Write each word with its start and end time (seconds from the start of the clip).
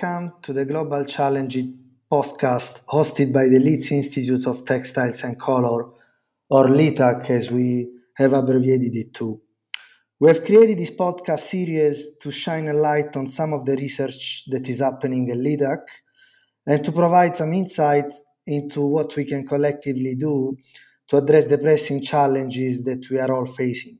Welcome 0.00 0.34
to 0.42 0.52
the 0.52 0.64
Global 0.64 1.04
Challenge 1.04 1.58
podcast 2.12 2.84
hosted 2.84 3.32
by 3.32 3.48
the 3.48 3.58
Leeds 3.58 3.90
Institute 3.90 4.46
of 4.46 4.64
Textiles 4.64 5.24
and 5.24 5.40
Color, 5.40 5.86
or 6.50 6.66
LITAC 6.66 7.28
as 7.30 7.50
we 7.50 7.88
have 8.14 8.32
abbreviated 8.32 8.94
it 8.94 9.12
to. 9.14 9.40
We 10.20 10.28
have 10.28 10.44
created 10.44 10.78
this 10.78 10.92
podcast 10.94 11.40
series 11.40 12.16
to 12.20 12.30
shine 12.30 12.68
a 12.68 12.74
light 12.74 13.16
on 13.16 13.26
some 13.26 13.52
of 13.52 13.64
the 13.64 13.74
research 13.74 14.44
that 14.50 14.68
is 14.68 14.78
happening 14.78 15.32
at 15.32 15.38
LITAC 15.38 15.80
and 16.64 16.84
to 16.84 16.92
provide 16.92 17.34
some 17.34 17.52
insight 17.52 18.14
into 18.46 18.86
what 18.86 19.16
we 19.16 19.24
can 19.24 19.44
collectively 19.44 20.14
do 20.14 20.56
to 21.08 21.16
address 21.16 21.48
the 21.48 21.58
pressing 21.58 22.02
challenges 22.02 22.84
that 22.84 23.04
we 23.10 23.18
are 23.18 23.32
all 23.32 23.46
facing. 23.46 23.98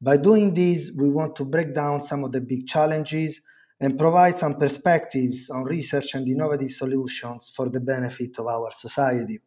By 0.00 0.16
doing 0.16 0.54
this, 0.54 0.90
we 0.98 1.08
want 1.08 1.36
to 1.36 1.44
break 1.44 1.72
down 1.72 2.00
some 2.00 2.24
of 2.24 2.32
the 2.32 2.40
big 2.40 2.66
challenges 2.66 3.42
and 3.80 3.98
provide 3.98 4.36
some 4.36 4.54
perspectives 4.54 5.50
on 5.50 5.64
research 5.64 6.14
and 6.14 6.28
innovative 6.28 6.70
solutions 6.70 7.52
for 7.54 7.68
the 7.68 7.80
benefit 7.80 8.38
of 8.38 8.46
our 8.46 8.70
society. 8.72 9.40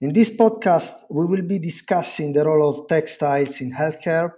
In 0.00 0.12
this 0.12 0.36
podcast, 0.36 1.04
we 1.10 1.26
will 1.26 1.42
be 1.42 1.58
discussing 1.58 2.32
the 2.32 2.44
role 2.44 2.68
of 2.68 2.88
textiles 2.88 3.60
in 3.60 3.72
healthcare, 3.72 4.32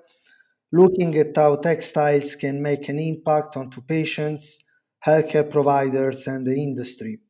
looking 0.72 1.16
at 1.16 1.34
how 1.36 1.56
textiles 1.56 2.36
can 2.36 2.60
make 2.60 2.88
an 2.88 2.98
impact 2.98 3.56
onto 3.56 3.80
patients, 3.80 4.64
healthcare 5.06 5.48
providers, 5.48 6.26
and 6.26 6.46
the 6.46 6.54
industry. 6.54 7.20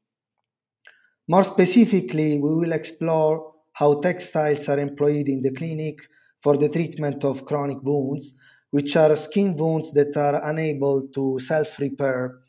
More 1.29 1.45
specifically, 1.45 2.41
we 2.41 2.55
will 2.55 2.73
explore 2.73 3.53
how 3.73 4.01
textiles 4.01 4.69
are 4.69 4.79
employed 4.79 5.29
in 5.29 5.41
the 5.41 5.53
clinic 5.53 5.99
for 6.43 6.57
the 6.57 6.69
treatment 6.69 7.25
of 7.25 7.45
chronic 7.45 7.79
wounds 7.83 8.37
which 8.75 8.97
are 8.97 9.15
skin 9.15 9.55
wounds 9.55 9.93
that 9.93 10.17
are 10.17 10.51
unable 10.51 11.07
to 11.07 11.39
self 11.39 11.79
repair 11.79 12.41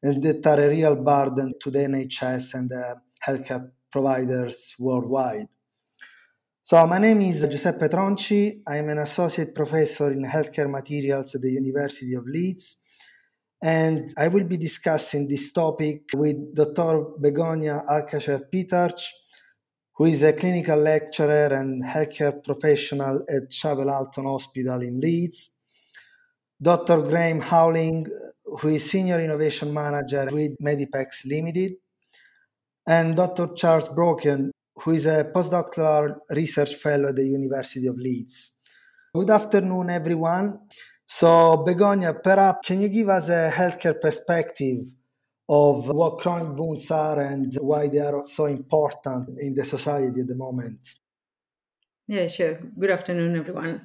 and 0.00 0.22
that 0.22 0.46
are 0.46 0.60
a 0.60 0.68
real 0.68 0.94
burden 0.94 1.52
to 1.60 1.72
the 1.72 1.80
NHS 1.80 2.54
and 2.54 2.70
the 2.70 3.00
healthcare 3.26 3.68
providers 3.90 4.76
worldwide. 4.78 5.48
So, 6.62 6.86
my 6.86 6.98
name 6.98 7.22
is 7.22 7.44
Giuseppe 7.50 7.88
Tronci. 7.88 8.60
I 8.64 8.76
am 8.76 8.90
an 8.90 8.98
associate 8.98 9.56
professor 9.56 10.12
in 10.12 10.22
healthcare 10.24 10.70
materials 10.70 11.34
at 11.34 11.42
the 11.42 11.50
University 11.50 12.14
of 12.14 12.26
Leeds. 12.26 12.78
And 13.60 14.14
I 14.16 14.28
will 14.28 14.44
be 14.44 14.58
discussing 14.58 15.26
this 15.26 15.52
topic 15.52 16.02
with 16.14 16.54
Dr. 16.54 16.94
Begonya 17.20 17.84
Alcacer 17.88 18.42
Pitarch, 18.52 19.02
who 19.96 20.04
is 20.04 20.22
a 20.22 20.32
clinical 20.32 20.78
lecturer 20.78 21.48
and 21.52 21.82
healthcare 21.82 22.44
professional 22.44 23.24
at 23.28 23.50
Chapel 23.50 23.90
Allerton 23.90 24.26
Hospital 24.26 24.80
in 24.82 25.00
Leeds, 25.00 25.56
Dr. 26.62 27.02
Graeme 27.02 27.40
Howling, 27.40 28.06
who 28.44 28.68
is 28.68 28.88
Senior 28.88 29.18
Innovation 29.18 29.74
Manager 29.74 30.28
with 30.30 30.56
Medipex 30.62 31.26
Limited, 31.26 31.72
and 32.86 33.16
Dr. 33.16 33.48
Charles 33.56 33.88
Brooker, 33.88 34.48
who 34.76 34.92
is 34.92 35.06
a 35.06 35.24
postdoctoral 35.34 36.18
research 36.30 36.76
fellow 36.76 37.08
at 37.08 37.16
the 37.16 37.26
University 37.26 37.88
of 37.88 37.96
Leeds. 37.96 38.58
Good 39.12 39.30
afternoon, 39.30 39.90
everyone. 39.90 40.60
So, 41.04 41.64
Begonya, 41.66 42.22
perhaps 42.22 42.68
can 42.68 42.80
you 42.80 42.88
give 42.88 43.08
us 43.08 43.28
a 43.28 43.50
healthcare 43.52 44.00
perspective 44.00 44.86
of 45.48 45.88
what 45.88 46.18
chronic 46.18 46.56
wounds 46.56 46.88
are 46.92 47.20
and 47.20 47.52
why 47.54 47.88
they 47.88 47.98
are 47.98 48.22
so 48.22 48.46
important 48.46 49.30
in 49.40 49.56
the 49.56 49.64
society 49.64 50.20
at 50.20 50.28
the 50.28 50.36
moment? 50.36 50.94
Yeah, 52.06 52.28
sure. 52.28 52.60
Good 52.78 52.90
afternoon, 52.90 53.36
everyone. 53.36 53.84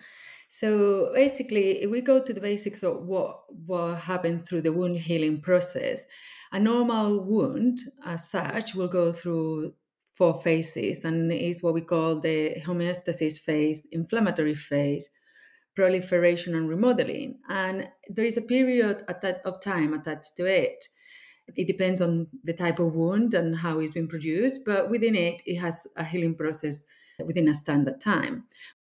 So 0.49 1.11
basically, 1.13 1.83
if 1.83 1.91
we 1.91 2.01
go 2.01 2.23
to 2.23 2.33
the 2.33 2.41
basics 2.41 2.83
of 2.83 3.03
what 3.05 3.43
what 3.65 3.99
happened 3.99 4.45
through 4.45 4.61
the 4.61 4.73
wound 4.73 4.97
healing 4.97 5.41
process, 5.41 6.03
a 6.51 6.59
normal 6.59 7.23
wound, 7.23 7.81
as 8.05 8.29
such, 8.29 8.73
will 8.73 8.87
go 8.87 9.11
through 9.11 9.73
four 10.15 10.41
phases, 10.41 11.05
and 11.05 11.31
is 11.31 11.61
what 11.61 11.73
we 11.73 11.81
call 11.81 12.19
the 12.19 12.55
homeostasis 12.65 13.39
phase, 13.39 13.85
inflammatory 13.91 14.55
phase, 14.55 15.09
proliferation, 15.75 16.55
and 16.55 16.69
remodeling. 16.69 17.37
And 17.49 17.87
there 18.09 18.25
is 18.25 18.37
a 18.37 18.41
period 18.41 19.03
of 19.45 19.61
time 19.61 19.93
attached 19.93 20.37
to 20.37 20.45
it. 20.45 20.87
It 21.55 21.67
depends 21.67 22.01
on 22.01 22.27
the 22.43 22.53
type 22.53 22.79
of 22.79 22.93
wound 22.95 23.33
and 23.33 23.55
how 23.55 23.79
it's 23.79 23.93
been 23.93 24.07
produced, 24.07 24.61
but 24.65 24.89
within 24.89 25.15
it, 25.15 25.41
it 25.45 25.57
has 25.57 25.85
a 25.95 26.03
healing 26.03 26.35
process 26.35 26.83
within 27.23 27.47
a 27.47 27.53
standard 27.53 28.01
time. 28.01 28.45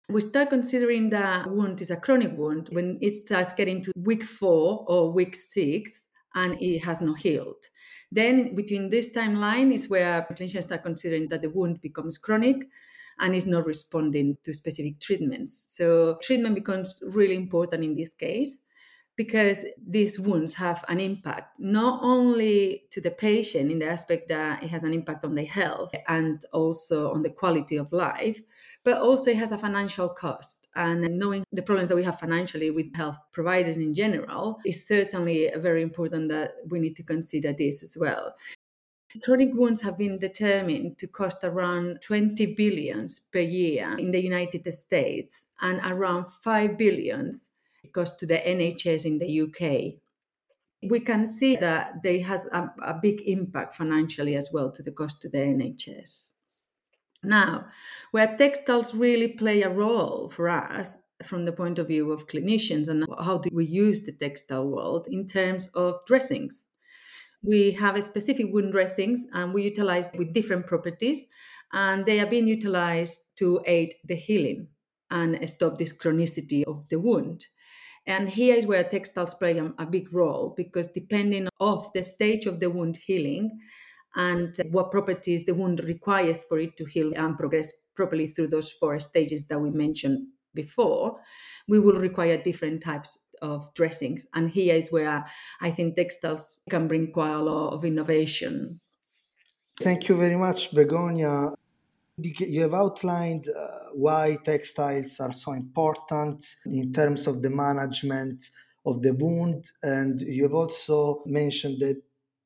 We 0.09 0.21
start 0.21 0.49
considering 0.49 1.11
that 1.11 1.43
the 1.43 1.51
wound 1.51 1.81
is 1.81 1.91
a 1.91 1.95
chronic 1.95 2.35
wound 2.35 2.69
when 2.71 2.97
it 2.99 3.15
starts 3.15 3.53
getting 3.53 3.83
to 3.83 3.91
week 3.95 4.23
four 4.23 4.83
or 4.87 5.11
week 5.11 5.35
six 5.35 6.03
and 6.33 6.59
it 6.59 6.79
has 6.79 6.99
not 6.99 7.19
healed. 7.19 7.63
Then, 8.11 8.55
between 8.55 8.89
this 8.89 9.13
timeline, 9.13 9.71
is 9.71 9.87
where 9.87 10.25
clinicians 10.31 10.63
start 10.63 10.81
considering 10.81 11.29
that 11.29 11.43
the 11.43 11.51
wound 11.51 11.79
becomes 11.81 12.17
chronic 12.17 12.57
and 13.19 13.35
is 13.35 13.45
not 13.45 13.67
responding 13.67 14.35
to 14.45 14.53
specific 14.53 14.99
treatments. 14.99 15.65
So, 15.77 16.17
treatment 16.23 16.55
becomes 16.55 17.03
really 17.05 17.35
important 17.35 17.83
in 17.83 17.95
this 17.95 18.15
case 18.15 18.57
because 19.19 19.65
these 19.85 20.17
wounds 20.17 20.55
have 20.55 20.85
an 20.87 20.97
impact 20.97 21.59
not 21.59 21.99
only 22.01 22.85
to 22.89 23.01
the 23.01 23.11
patient 23.11 23.69
in 23.69 23.77
the 23.77 23.85
aspect 23.85 24.29
that 24.29 24.63
it 24.63 24.69
has 24.69 24.83
an 24.83 24.93
impact 24.93 25.25
on 25.25 25.35
their 25.35 25.43
health 25.43 25.91
and 26.07 26.45
also 26.53 27.11
on 27.11 27.21
the 27.21 27.29
quality 27.29 27.75
of 27.75 27.91
life, 27.91 28.39
but 28.85 28.95
also 28.95 29.31
it 29.31 29.35
has 29.35 29.51
a 29.51 29.57
financial 29.57 30.07
cost. 30.07 30.67
And 30.75 31.01
knowing 31.19 31.43
the 31.51 31.61
problems 31.61 31.89
that 31.89 31.97
we 31.97 32.03
have 32.05 32.17
financially 32.17 32.71
with 32.71 32.95
health 32.95 33.17
providers 33.33 33.75
in 33.75 33.93
general 33.93 34.57
is 34.65 34.87
certainly 34.87 35.51
very 35.57 35.81
important 35.81 36.29
that 36.29 36.51
we 36.69 36.79
need 36.79 36.95
to 36.95 37.03
consider 37.03 37.51
this 37.51 37.83
as 37.83 37.97
well. 37.99 38.33
Chronic 39.25 39.49
wounds 39.53 39.81
have 39.81 39.97
been 39.97 40.17
determined 40.17 40.97
to 40.97 41.07
cost 41.07 41.43
around 41.43 41.99
20 42.03 42.55
billions 42.55 43.19
per 43.19 43.39
year 43.39 43.97
in 43.97 44.11
the 44.11 44.23
United 44.23 44.73
States 44.73 45.43
and 45.59 45.81
around 45.83 46.27
5 46.41 46.77
billions 46.77 47.49
goes 47.93 48.15
to 48.15 48.25
the 48.25 48.37
NHS 48.37 49.05
in 49.05 49.19
the 49.19 49.41
UK. 49.41 49.99
We 50.89 50.99
can 51.01 51.27
see 51.27 51.55
that 51.57 52.01
they 52.03 52.19
has 52.19 52.45
a, 52.45 52.71
a 52.81 52.93
big 53.01 53.21
impact 53.25 53.75
financially 53.75 54.35
as 54.35 54.49
well 54.53 54.71
to 54.71 54.81
the 54.83 54.91
cost 54.91 55.21
to 55.21 55.29
the 55.29 55.39
NHS. 55.39 56.31
Now, 57.23 57.65
where 58.11 58.37
textiles 58.37 58.95
really 58.95 59.29
play 59.29 59.61
a 59.61 59.69
role 59.69 60.29
for 60.29 60.47
us 60.49 60.97
from 61.23 61.43
the 61.43 61.51
point 61.51 61.79
of 61.79 61.87
view 61.87 62.11
of 62.11 62.27
clinicians 62.27 62.87
and 62.87 63.05
how 63.19 63.39
do 63.39 63.49
we 63.53 63.65
use 63.65 64.03
the 64.03 64.13
textile 64.13 64.67
world 64.67 65.07
in 65.11 65.27
terms 65.27 65.67
of 65.75 66.05
dressings. 66.05 66.65
We 67.43 67.71
have 67.71 67.95
a 67.95 68.01
specific 68.01 68.47
wound 68.51 68.71
dressings 68.71 69.25
and 69.33 69.53
we 69.53 69.63
utilize 69.63 70.09
with 70.17 70.33
different 70.33 70.65
properties 70.65 71.25
and 71.73 72.05
they 72.05 72.19
are 72.19 72.29
being 72.29 72.47
utilized 72.47 73.19
to 73.37 73.61
aid 73.65 73.93
the 74.05 74.15
healing 74.15 74.67
and 75.11 75.47
stop 75.47 75.77
this 75.77 75.95
chronicity 75.95 76.63
of 76.65 76.87
the 76.89 76.99
wound. 76.99 77.45
And 78.09 78.27
here 78.27 78.55
is 78.55 78.65
where 78.65 78.83
textiles 78.83 79.35
play 79.35 79.59
a, 79.59 79.85
big 79.85 80.11
role 80.11 80.55
because 80.57 80.87
depending 80.87 81.47
of 81.59 81.91
the 81.93 82.01
stage 82.01 82.47
of 82.47 82.59
the 82.59 82.67
wound 82.71 82.97
healing 82.97 83.59
and 84.15 84.55
what 84.71 84.89
properties 84.89 85.45
the 85.45 85.53
wound 85.53 85.79
requires 85.83 86.43
for 86.45 86.57
it 86.57 86.75
to 86.77 86.85
heal 86.85 87.13
and 87.15 87.37
progress 87.37 87.71
properly 87.95 88.25
through 88.25 88.47
those 88.47 88.71
four 88.71 88.99
stages 88.99 89.47
that 89.47 89.59
we 89.59 89.69
mentioned 89.69 90.25
before, 90.55 91.19
we 91.67 91.79
will 91.79 91.99
require 91.99 92.41
different 92.41 92.81
types 92.81 93.27
of 93.43 93.71
dressings. 93.75 94.25
And 94.33 94.49
here 94.49 94.73
is 94.73 94.91
where 94.91 95.23
I 95.61 95.69
think 95.69 95.95
textiles 95.95 96.57
can 96.67 96.87
bring 96.87 97.11
quite 97.11 97.33
a 97.33 97.43
lot 97.43 97.73
of 97.73 97.85
innovation. 97.85 98.79
Thank 99.79 100.09
you 100.09 100.15
very 100.15 100.35
much, 100.35 100.71
Begonya. 100.71 101.53
You 102.25 102.61
have 102.61 102.73
outlined 102.73 103.47
uh, 103.47 103.89
why 103.93 104.37
textiles 104.43 105.19
are 105.19 105.31
so 105.31 105.53
important 105.53 106.43
in 106.65 106.91
terms 106.91 107.27
of 107.27 107.41
the 107.41 107.49
management 107.49 108.49
of 108.85 109.01
the 109.01 109.13
wound, 109.13 109.71
and 109.83 110.21
you 110.21 110.43
have 110.43 110.53
also 110.53 111.23
mentioned 111.25 111.79
that 111.79 112.01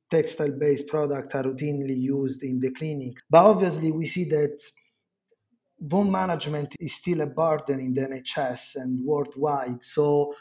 textile 0.10 0.52
based 0.52 0.88
products 0.88 1.34
are 1.36 1.44
routinely 1.44 1.98
used 1.98 2.44
in 2.44 2.60
the 2.60 2.72
clinic. 2.72 3.18
But 3.30 3.46
obviously, 3.46 3.92
we 3.92 4.06
see 4.06 4.26
that 4.26 4.60
wound 5.80 6.12
management 6.12 6.76
is 6.80 6.96
still 6.96 7.22
a 7.22 7.28
burden 7.28 7.80
in 7.80 7.94
the 7.94 8.02
NHS 8.02 8.76
and 8.76 9.04
worldwide. 9.06 9.84
So, 9.84 10.34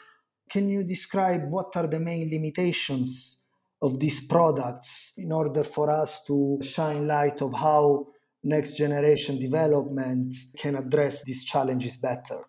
can 0.49 0.69
you 0.69 0.83
describe 0.83 1.49
what 1.49 1.75
are 1.75 1.87
the 1.87 1.99
main 1.99 2.29
limitations 2.29 3.39
of 3.81 3.99
these 3.99 4.25
products 4.25 5.13
in 5.17 5.31
order 5.31 5.63
for 5.63 5.89
us 5.89 6.23
to 6.23 6.59
shine 6.61 7.05
light 7.05 7.41
of 7.41 7.53
how 7.53 8.07
next 8.43 8.75
generation 8.75 9.39
development 9.39 10.33
can 10.57 10.75
address 10.75 11.23
these 11.23 11.43
challenges 11.43 11.97
better? 11.97 12.45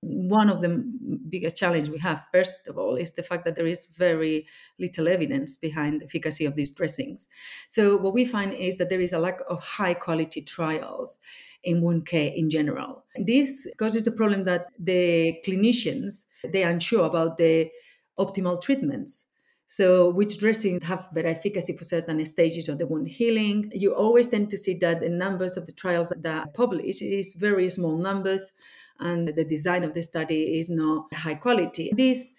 One 0.00 0.50
of 0.50 0.60
the 0.60 0.84
biggest 1.30 1.56
challenge 1.56 1.88
we 1.88 1.98
have, 1.98 2.22
first 2.30 2.66
of 2.68 2.76
all, 2.76 2.96
is 2.96 3.12
the 3.12 3.22
fact 3.22 3.46
that 3.46 3.56
there 3.56 3.66
is 3.66 3.86
very 3.86 4.46
little 4.78 5.08
evidence 5.08 5.56
behind 5.56 6.00
the 6.00 6.04
efficacy 6.04 6.44
of 6.44 6.56
these 6.56 6.72
dressings. 6.72 7.26
So 7.68 7.96
what 7.96 8.12
we 8.12 8.26
find 8.26 8.52
is 8.52 8.76
that 8.76 8.90
there 8.90 9.00
is 9.00 9.14
a 9.14 9.18
lack 9.18 9.40
of 9.48 9.60
high 9.60 9.94
quality 9.94 10.42
trials 10.42 11.16
in 11.62 11.80
wound 11.80 12.06
care 12.06 12.32
in 12.34 12.50
general. 12.50 13.04
This 13.16 13.66
causes 13.78 14.04
the 14.04 14.12
problem 14.12 14.44
that 14.44 14.66
the 14.78 15.38
clinicians 15.46 16.26
they 16.52 16.64
are 16.64 16.70
unsure 16.70 17.06
about 17.06 17.38
the 17.38 17.70
optimal 18.18 18.60
treatments. 18.60 19.26
So, 19.66 20.10
which 20.10 20.38
dressings 20.38 20.84
have 20.84 21.08
better 21.14 21.28
efficacy 21.28 21.76
for 21.76 21.84
certain 21.84 22.22
stages 22.24 22.68
of 22.68 22.78
the 22.78 22.86
wound 22.86 23.08
healing? 23.08 23.72
You 23.74 23.94
always 23.94 24.26
tend 24.26 24.50
to 24.50 24.58
see 24.58 24.74
that 24.78 25.00
the 25.00 25.08
numbers 25.08 25.56
of 25.56 25.66
the 25.66 25.72
trials 25.72 26.10
that 26.10 26.26
are 26.26 26.48
published 26.48 27.02
is 27.02 27.34
very 27.34 27.70
small 27.70 27.96
numbers, 27.96 28.52
and 29.00 29.28
the 29.28 29.44
design 29.44 29.82
of 29.84 29.94
the 29.94 30.02
study 30.02 30.58
is 30.58 30.68
not 30.68 31.12
high 31.14 31.34
quality. 31.34 31.92
This 31.96 32.30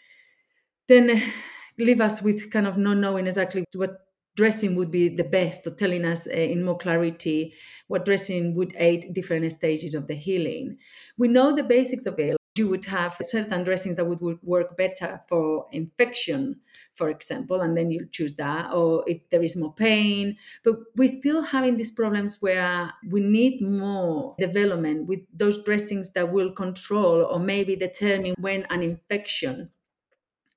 then 0.88 1.22
leave 1.77 2.01
us 2.01 2.22
with 2.22 2.51
kind 2.51 2.68
of 2.68 2.77
not 2.77 2.98
knowing 2.98 3.28
exactly 3.28 3.66
what 3.74 4.01
dressing 4.36 4.75
would 4.75 4.92
be 4.92 5.10
the 5.10 5.24
best 5.24 5.66
or 5.66 5.71
telling 5.71 6.06
us 6.06 6.28
uh, 6.28 6.31
in 6.31 6.63
more 6.63 6.78
clarity 6.78 7.54
what 7.88 8.06
dressing 8.06 8.54
would 8.56 8.74
aid 8.78 9.13
different 9.13 9.50
stages 9.51 9.94
of 9.94 10.07
the 10.07 10.13
healing. 10.13 10.78
We 11.18 11.28
know 11.30 11.56
the 11.56 11.63
basics 11.63 12.06
of 12.06 12.19
it. 12.19 12.36
You 12.56 12.69
would 12.69 12.86
have 12.86 13.18
certain 13.22 13.63
dressings 13.66 13.98
that 13.98 14.06
would, 14.06 14.22
would 14.22 14.42
work 14.42 14.78
better 14.78 15.22
for 15.28 15.68
infection, 15.74 16.62
for 16.94 17.10
example, 17.10 17.60
and 17.60 17.78
then 17.78 17.92
you 17.92 18.07
choose 18.12 18.36
that, 18.36 18.72
or 18.72 19.04
if 19.07 19.30
there 19.30 19.44
is 19.44 19.57
more 19.57 19.74
pain. 19.74 20.38
But 20.63 20.75
we're 20.96 21.10
still 21.10 21.42
having 21.42 21.75
these 21.75 21.92
problems 21.92 22.42
where 22.42 22.94
we 23.10 23.19
need 23.19 23.62
more 23.62 24.36
development 24.40 25.07
with 25.07 25.19
those 25.34 25.63
dressings 25.63 26.12
that 26.12 26.31
will 26.31 26.54
control 26.54 27.25
or 27.25 27.40
maybe 27.40 27.75
determine 27.75 28.36
when 28.40 28.66
an 28.69 28.81
infection 28.81 29.69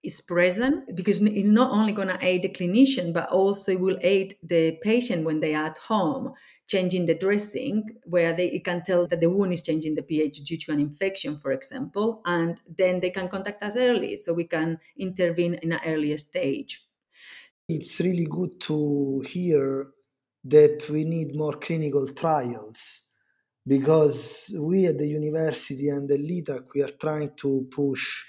is 0.04 0.20
present 0.20 0.94
because 0.94 1.20
it's 1.20 1.48
not 1.48 1.72
only 1.72 1.92
going 1.92 2.08
to 2.08 2.18
aid 2.22 2.42
the 2.42 2.48
clinician 2.48 3.12
but 3.12 3.28
also 3.30 3.72
it 3.72 3.80
will 3.80 3.98
aid 4.00 4.36
the 4.44 4.78
patient 4.80 5.24
when 5.24 5.40
they 5.40 5.54
are 5.54 5.66
at 5.66 5.78
home 5.78 6.32
changing 6.68 7.06
the 7.06 7.14
dressing 7.14 7.84
where 8.04 8.34
they 8.36 8.58
can 8.60 8.82
tell 8.82 9.06
that 9.06 9.20
the 9.20 9.30
wound 9.30 9.52
is 9.52 9.62
changing 9.62 9.94
the 9.94 10.02
ph 10.02 10.38
due 10.44 10.56
to 10.56 10.72
an 10.72 10.78
infection 10.78 11.38
for 11.40 11.52
example 11.52 12.20
and 12.26 12.60
then 12.76 13.00
they 13.00 13.10
can 13.10 13.28
contact 13.28 13.62
us 13.62 13.74
early 13.76 14.16
so 14.16 14.32
we 14.32 14.44
can 14.44 14.78
intervene 14.98 15.54
in 15.62 15.72
an 15.72 15.80
earlier 15.86 16.16
stage 16.16 16.86
it's 17.68 18.00
really 18.00 18.26
good 18.26 18.60
to 18.60 19.20
hear 19.26 19.88
that 20.44 20.88
we 20.90 21.04
need 21.04 21.34
more 21.34 21.54
clinical 21.54 22.06
trials 22.08 23.04
because 23.66 24.54
we 24.58 24.86
at 24.86 24.98
the 24.98 25.06
university 25.06 25.88
and 25.88 26.08
the 26.08 26.16
LITAC 26.16 26.64
we 26.74 26.82
are 26.82 26.96
trying 27.00 27.30
to 27.36 27.68
push 27.70 28.24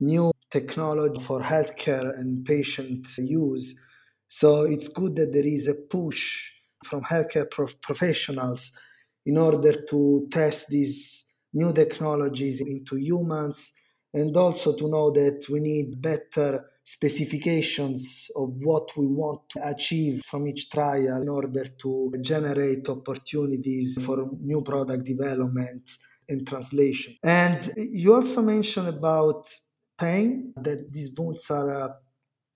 new 0.00 0.30
technology 0.50 1.20
for 1.20 1.40
healthcare 1.40 2.18
and 2.18 2.44
patient 2.44 3.06
use. 3.18 3.78
So 4.28 4.62
it's 4.62 4.88
good 4.88 5.16
that 5.16 5.32
there 5.32 5.46
is 5.46 5.66
a 5.68 5.74
push 5.74 6.52
from 6.84 7.02
healthcare 7.02 7.50
prof- 7.50 7.80
professionals 7.80 8.78
in 9.26 9.36
order 9.36 9.84
to 9.88 10.28
test 10.30 10.68
these 10.68 11.24
new 11.52 11.72
technologies 11.72 12.60
into 12.60 12.96
humans 12.96 13.72
and 14.14 14.36
also 14.36 14.74
to 14.76 14.88
know 14.88 15.10
that 15.10 15.46
we 15.50 15.60
need 15.60 16.00
better 16.00 16.64
specifications 16.84 18.30
of 18.34 18.48
what 18.62 18.96
we 18.96 19.06
want 19.06 19.40
to 19.50 19.68
achieve 19.68 20.22
from 20.24 20.48
each 20.48 20.70
trial 20.70 21.22
in 21.22 21.28
order 21.28 21.64
to 21.78 22.12
generate 22.20 22.88
opportunities 22.88 23.98
for 24.04 24.28
new 24.40 24.62
product 24.62 25.04
development 25.04 25.88
and 26.28 26.46
translation. 26.46 27.16
And 27.22 27.70
you 27.76 28.14
also 28.14 28.42
mentioned 28.42 28.88
about 28.88 29.48
pain, 29.98 30.52
that 30.56 30.90
these 30.90 31.12
wounds 31.16 31.48
are 31.50 31.70
uh, 31.70 31.88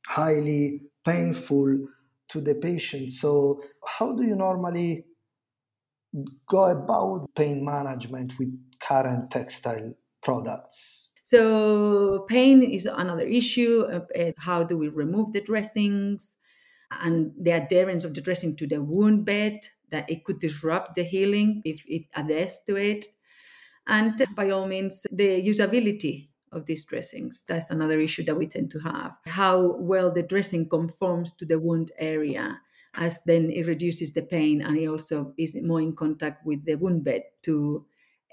highly 0.06 0.82
painful 1.04 1.86
to 2.28 2.40
the 2.40 2.54
patient. 2.54 3.12
So, 3.12 3.60
how 3.86 4.14
do 4.14 4.22
you 4.22 4.36
normally 4.36 5.04
go 6.48 6.66
about 6.66 7.34
pain 7.34 7.64
management 7.64 8.38
with 8.38 8.48
current 8.80 9.30
textile 9.30 9.94
products? 10.22 11.10
So, 11.22 12.26
pain 12.28 12.62
is 12.62 12.86
another 12.86 13.26
issue. 13.26 13.82
Uh, 13.82 14.32
how 14.38 14.64
do 14.64 14.76
we 14.76 14.88
remove 14.88 15.32
the 15.32 15.40
dressings 15.40 16.36
and 16.90 17.32
the 17.40 17.52
adherence 17.52 18.04
of 18.04 18.14
the 18.14 18.20
dressing 18.20 18.56
to 18.56 18.66
the 18.66 18.82
wound 18.82 19.24
bed? 19.24 19.60
That 19.90 20.10
it 20.10 20.24
could 20.24 20.40
disrupt 20.40 20.96
the 20.96 21.04
healing 21.04 21.62
if 21.64 21.82
it 21.86 22.02
adheres 22.14 22.58
to 22.66 22.74
it. 22.74 23.06
And 23.86 24.26
by 24.34 24.50
all 24.50 24.66
means, 24.66 25.06
the 25.12 25.40
usability 25.46 26.28
of 26.54 26.66
these 26.66 26.84
dressings. 26.84 27.44
That's 27.46 27.70
another 27.70 28.00
issue 28.00 28.24
that 28.24 28.36
we 28.36 28.46
tend 28.46 28.70
to 28.72 28.78
have. 28.80 29.12
How 29.26 29.76
well 29.76 30.12
the 30.12 30.22
dressing 30.22 30.68
conforms 30.68 31.32
to 31.32 31.44
the 31.44 31.58
wound 31.58 31.92
area, 31.98 32.60
as 32.94 33.20
then 33.26 33.50
it 33.50 33.66
reduces 33.66 34.12
the 34.12 34.22
pain 34.22 34.62
and 34.62 34.76
it 34.78 34.86
also 34.86 35.34
is 35.36 35.56
more 35.62 35.80
in 35.80 35.94
contact 35.94 36.46
with 36.46 36.64
the 36.64 36.76
wound 36.76 37.04
bed 37.04 37.24
to 37.42 37.84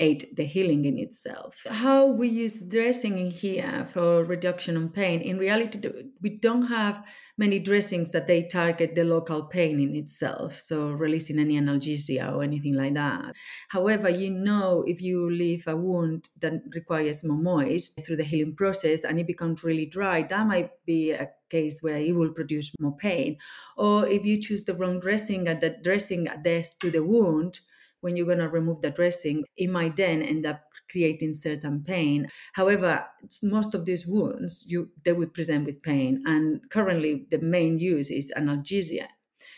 aid 0.01 0.27
the 0.35 0.43
healing 0.43 0.85
in 0.85 0.97
itself. 0.97 1.55
How 1.67 2.07
we 2.07 2.27
use 2.27 2.59
dressing 2.59 3.19
in 3.19 3.29
here 3.29 3.87
for 3.93 4.25
reduction 4.25 4.75
of 4.75 4.93
pain, 4.93 5.21
in 5.21 5.37
reality, 5.37 5.79
we 6.21 6.37
don't 6.39 6.65
have 6.65 7.03
many 7.37 7.59
dressings 7.59 8.11
that 8.11 8.27
they 8.27 8.43
target 8.43 8.93
the 8.93 9.03
local 9.03 9.43
pain 9.45 9.79
in 9.79 9.95
itself, 9.95 10.59
so 10.59 10.89
releasing 10.89 11.39
any 11.39 11.59
analgesia 11.59 12.33
or 12.33 12.43
anything 12.43 12.75
like 12.75 12.93
that. 12.95 13.33
However, 13.69 14.09
you 14.09 14.31
know 14.31 14.83
if 14.87 15.01
you 15.01 15.29
leave 15.29 15.63
a 15.67 15.77
wound 15.77 16.29
that 16.41 16.53
requires 16.75 17.23
more 17.23 17.37
moist 17.37 17.99
through 18.03 18.17
the 18.17 18.23
healing 18.23 18.55
process 18.55 19.03
and 19.03 19.19
it 19.19 19.27
becomes 19.27 19.63
really 19.63 19.85
dry, 19.85 20.23
that 20.23 20.47
might 20.47 20.71
be 20.85 21.11
a 21.11 21.29
case 21.49 21.81
where 21.81 21.97
it 21.97 22.15
will 22.15 22.31
produce 22.31 22.71
more 22.79 22.95
pain. 22.97 23.37
Or 23.77 24.07
if 24.07 24.25
you 24.25 24.41
choose 24.41 24.63
the 24.63 24.75
wrong 24.75 24.99
dressing 24.99 25.47
and 25.47 25.61
the 25.61 25.77
dressing 25.83 26.27
adheres 26.27 26.73
to 26.81 26.91
the 26.91 27.03
wound, 27.03 27.59
when 28.01 28.15
you're 28.15 28.25
going 28.25 28.39
to 28.39 28.49
remove 28.49 28.81
the 28.81 28.91
dressing, 28.91 29.43
it 29.55 29.69
might 29.69 29.95
then 29.95 30.21
end 30.21 30.45
up 30.45 30.61
creating 30.91 31.33
certain 31.33 31.83
pain. 31.83 32.27
However, 32.53 33.05
most 33.43 33.73
of 33.73 33.85
these 33.85 34.05
wounds, 34.05 34.63
you 34.67 34.89
they 35.05 35.13
would 35.13 35.33
present 35.33 35.65
with 35.65 35.81
pain, 35.81 36.21
and 36.25 36.69
currently 36.69 37.27
the 37.31 37.39
main 37.39 37.79
use 37.79 38.11
is 38.11 38.33
analgesia. 38.37 39.07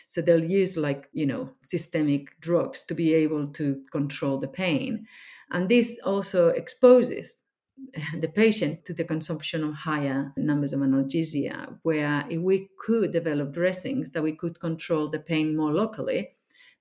So 0.08 0.22
they'll 0.22 0.44
use 0.44 0.76
like 0.76 1.08
you 1.12 1.26
know 1.26 1.50
systemic 1.62 2.40
drugs 2.40 2.84
to 2.84 2.94
be 2.94 3.12
able 3.14 3.48
to 3.48 3.82
control 3.90 4.38
the 4.38 4.48
pain, 4.48 5.06
and 5.50 5.68
this 5.68 5.98
also 6.04 6.48
exposes 6.48 7.42
the 8.20 8.28
patient 8.28 8.84
to 8.84 8.94
the 8.94 9.04
consumption 9.04 9.64
of 9.64 9.74
higher 9.74 10.32
numbers 10.36 10.72
of 10.72 10.80
analgesia, 10.80 11.78
where 11.82 12.24
if 12.30 12.40
we 12.40 12.68
could 12.78 13.12
develop 13.12 13.52
dressings 13.52 14.12
that 14.12 14.22
we 14.22 14.32
could 14.32 14.60
control 14.60 15.08
the 15.08 15.18
pain 15.18 15.56
more 15.56 15.72
locally, 15.72 16.30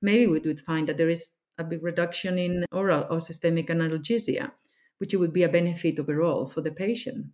maybe 0.01 0.27
we 0.27 0.39
would 0.39 0.59
find 0.59 0.87
that 0.87 0.97
there 0.97 1.09
is 1.09 1.31
a 1.57 1.63
big 1.63 1.83
reduction 1.83 2.37
in 2.37 2.65
oral 2.71 3.05
or 3.09 3.19
systemic 3.19 3.67
analgesia, 3.67 4.51
which 4.97 5.13
would 5.13 5.33
be 5.33 5.43
a 5.43 5.49
benefit 5.49 5.99
overall 5.99 6.45
for 6.45 6.61
the 6.61 6.71
patient. 6.71 7.27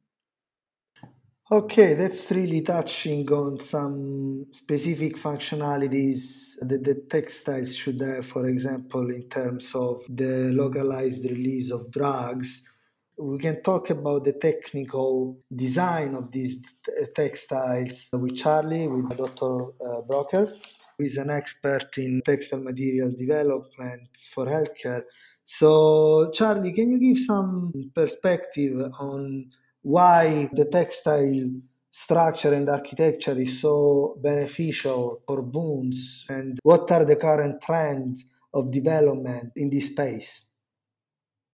Okay, 1.52 1.96
that's 1.96 2.30
really 2.30 2.62
touching 2.62 3.28
on 3.32 3.60
some 3.60 4.46
specific 4.52 5.16
functionalities 5.16 6.54
that 6.62 6.84
the 6.84 6.94
textiles 7.10 7.76
should 7.76 8.00
have, 8.02 8.28
for 8.28 8.48
example, 8.48 9.10
in 9.10 9.28
terms 9.28 9.74
of 9.74 10.04
the 10.08 10.52
localized 10.54 11.26
release 11.26 11.72
of 11.72 11.90
drugs. 11.90 12.70
We 13.18 13.40
can 13.40 13.64
talk 13.64 13.90
about 13.90 14.26
the 14.26 14.34
technical 14.34 15.40
design 15.54 16.14
of 16.14 16.32
these 16.32 16.62
t- 16.62 16.92
textiles 17.16 18.10
with 18.14 18.36
Charlie, 18.38 18.88
with 18.88 19.18
Dr. 19.18 19.72
Uh, 19.84 20.02
Brooker 20.04 20.54
who 21.00 21.06
is 21.06 21.18
an 21.18 21.30
expert 21.30 21.98
in 21.98 22.22
textile 22.26 22.62
material 22.62 23.12
development 23.18 24.10
for 24.30 24.46
healthcare. 24.46 25.04
So, 25.46 26.30
Charlie, 26.34 26.74
can 26.74 26.92
you 26.92 27.00
give 27.00 27.24
some 27.24 27.92
perspective 27.96 28.92
on 29.00 29.50
why 29.82 30.50
the 30.54 30.66
textile 30.66 31.52
structure 31.90 32.54
and 32.54 32.70
architecture 32.70 33.40
is 33.40 33.60
so 33.60 34.18
beneficial 34.22 35.24
for 35.26 35.42
wounds 35.42 36.26
and 36.30 36.60
what 36.64 36.92
are 36.92 37.06
the 37.06 37.16
current 37.16 37.62
trends 37.62 38.26
of 38.54 38.72
development 38.72 39.54
in 39.56 39.70
this 39.70 39.88
space? 39.88 40.46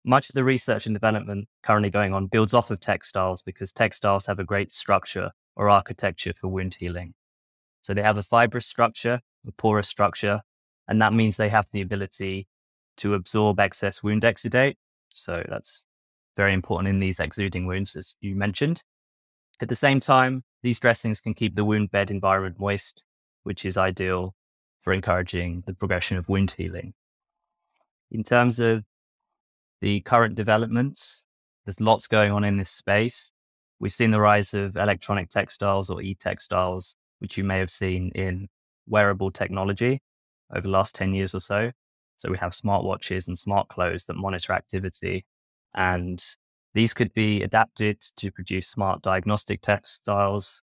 Much 0.07 0.29
of 0.29 0.35
the 0.35 0.45
research 0.45 0.87
and 0.87 0.95
development 0.95 1.49
currently 1.63 1.91
going 1.91 2.13
on 2.13 2.27
builds 2.27 2.55
off 2.55 2.71
of 2.71 2.81
textiles 2.81 3.43
because 3.43 3.73
textiles 3.73 4.27
have 4.27 4.39
a 4.39 4.45
great 4.45 4.73
structure 4.73 5.31
or 5.57 5.71
architecture 5.71 6.33
for 6.39 6.49
wound 6.49 6.75
healing. 6.75 7.15
So 7.83 7.95
they 7.95 8.03
have 8.03 8.17
a 8.17 8.23
fibrous 8.23 8.67
structure 8.67 9.21
a 9.47 9.53
porous 9.53 9.89
structure. 9.89 10.41
And 10.89 11.01
that 11.01 11.13
means 11.13 11.37
they 11.37 11.49
have 11.49 11.69
the 11.73 11.81
ability 11.81 12.47
to 12.99 13.15
absorb 13.15 13.61
excess 13.61 14.03
wound 14.03 14.23
exudate. 14.23 14.77
So 15.09 15.45
that's 15.49 15.85
very 16.37 16.53
important 16.53 16.89
in 16.89 16.99
these 16.99 17.21
exuding 17.21 17.67
wounds, 17.67 17.97
as 17.97 18.17
you 18.21 18.35
mentioned. 18.35 18.83
At 19.61 19.69
the 19.69 19.77
same 19.77 20.01
time, 20.01 20.43
these 20.63 20.81
dressings 20.81 21.21
can 21.21 21.35
keep 21.35 21.55
the 21.55 21.65
wound 21.65 21.91
bed 21.91 22.11
environment 22.11 22.59
moist, 22.59 23.03
which 23.45 23.65
is 23.65 23.77
ideal 23.77 24.35
for 24.81 24.93
encouraging 24.93 25.63
the 25.67 25.75
progression 25.75 26.17
of 26.17 26.29
wound 26.29 26.55
healing. 26.57 26.95
In 28.11 28.23
terms 28.23 28.61
of 28.61 28.85
the 29.81 30.01
current 30.01 30.35
developments, 30.35 31.25
there's 31.65 31.81
lots 31.81 32.07
going 32.07 32.33
on 32.33 32.45
in 32.45 32.57
this 32.57 32.71
space. 32.71 33.31
We've 33.81 33.93
seen 33.93 34.11
the 34.11 34.21
rise 34.21 34.55
of 34.55 34.77
electronic 34.77 35.31
textiles 35.31 35.91
or 35.91 36.03
e 36.03 36.15
textiles, 36.15 36.95
which 37.19 37.37
you 37.37 37.45
may 37.45 37.59
have 37.59 37.71
seen 37.71 38.11
in 38.15 38.49
wearable 38.87 39.31
technology 39.31 40.01
over 40.55 40.63
the 40.63 40.69
last 40.69 40.95
10 40.95 41.15
years 41.15 41.35
or 41.35 41.41
so. 41.41 41.71
So 42.17 42.31
we 42.31 42.39
have 42.39 42.53
smartwatches 42.53 43.27
and 43.29 43.37
smart 43.37 43.69
clothes 43.69 44.05
that 44.05 44.17
monitor 44.17 44.53
activity 44.53 45.25
and 45.75 46.25
These 46.75 46.93
could 46.93 47.15
be 47.15 47.43
adapted 47.43 48.01
to 48.17 48.33
produce 48.33 48.67
smart 48.67 49.01
diagnostic 49.01 49.63
textiles 49.63 50.61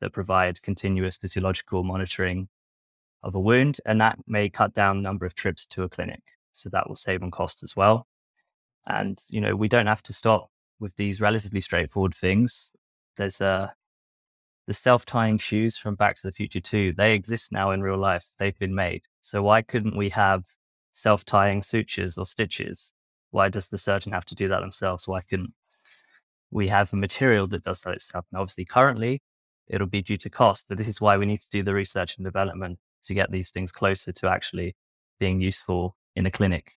that 0.00 0.12
provide 0.12 0.62
continuous 0.62 1.18
physiological 1.18 1.84
monitoring 1.84 2.48
of 3.22 3.34
a 3.34 3.40
wound, 3.40 3.78
and 3.84 4.00
that 4.00 4.18
may 4.26 4.48
cut 4.48 4.72
down 4.72 4.96
the 4.96 5.02
number 5.02 5.26
of 5.26 5.34
trips 5.34 5.66
to 5.66 5.82
a 5.82 5.88
clinic. 5.88 6.22
So 6.54 6.70
that 6.70 6.88
will 6.88 6.96
save 6.96 7.22
on 7.22 7.30
cost 7.30 7.62
as 7.62 7.76
well. 7.76 8.06
And, 8.86 9.22
you 9.28 9.40
know, 9.40 9.54
we 9.54 9.68
don't 9.68 9.86
have 9.86 10.02
to 10.04 10.12
stop 10.12 10.50
with 10.80 10.96
these 10.96 11.20
relatively 11.20 11.60
straightforward 11.60 12.14
things. 12.14 12.72
There's 13.16 13.40
a 13.40 13.74
the 14.66 14.74
self-tying 14.74 15.38
shoes 15.38 15.76
from 15.76 15.96
Back 15.96 16.16
to 16.16 16.26
the 16.26 16.32
Future 16.32 16.60
2, 16.60 16.94
they 16.96 17.14
exist 17.14 17.52
now 17.52 17.72
in 17.72 17.82
real 17.82 17.98
life. 17.98 18.30
They've 18.38 18.58
been 18.58 18.74
made. 18.74 19.04
So 19.20 19.42
why 19.42 19.62
couldn't 19.62 19.96
we 19.96 20.08
have 20.10 20.44
self-tying 20.92 21.62
sutures 21.62 22.16
or 22.16 22.26
stitches? 22.26 22.92
Why 23.30 23.48
does 23.48 23.68
the 23.68 23.78
surgeon 23.78 24.12
have 24.12 24.24
to 24.26 24.34
do 24.34 24.48
that 24.48 24.60
themselves? 24.60 25.08
Why 25.08 25.20
couldn't 25.22 25.52
we 26.50 26.68
have 26.68 26.92
material 26.92 27.46
that 27.48 27.64
does 27.64 27.80
that 27.80 27.94
itself? 27.94 28.24
And 28.30 28.38
obviously 28.38 28.64
currently 28.64 29.22
it'll 29.68 29.86
be 29.86 30.02
due 30.02 30.18
to 30.18 30.30
cost, 30.30 30.66
but 30.68 30.78
this 30.78 30.88
is 30.88 31.00
why 31.00 31.16
we 31.16 31.26
need 31.26 31.40
to 31.40 31.48
do 31.48 31.62
the 31.62 31.74
research 31.74 32.16
and 32.16 32.24
development 32.24 32.78
to 33.04 33.14
get 33.14 33.30
these 33.30 33.50
things 33.50 33.72
closer 33.72 34.12
to 34.12 34.28
actually 34.28 34.76
being 35.18 35.40
useful 35.40 35.96
in 36.14 36.26
a 36.26 36.30
clinic. 36.30 36.72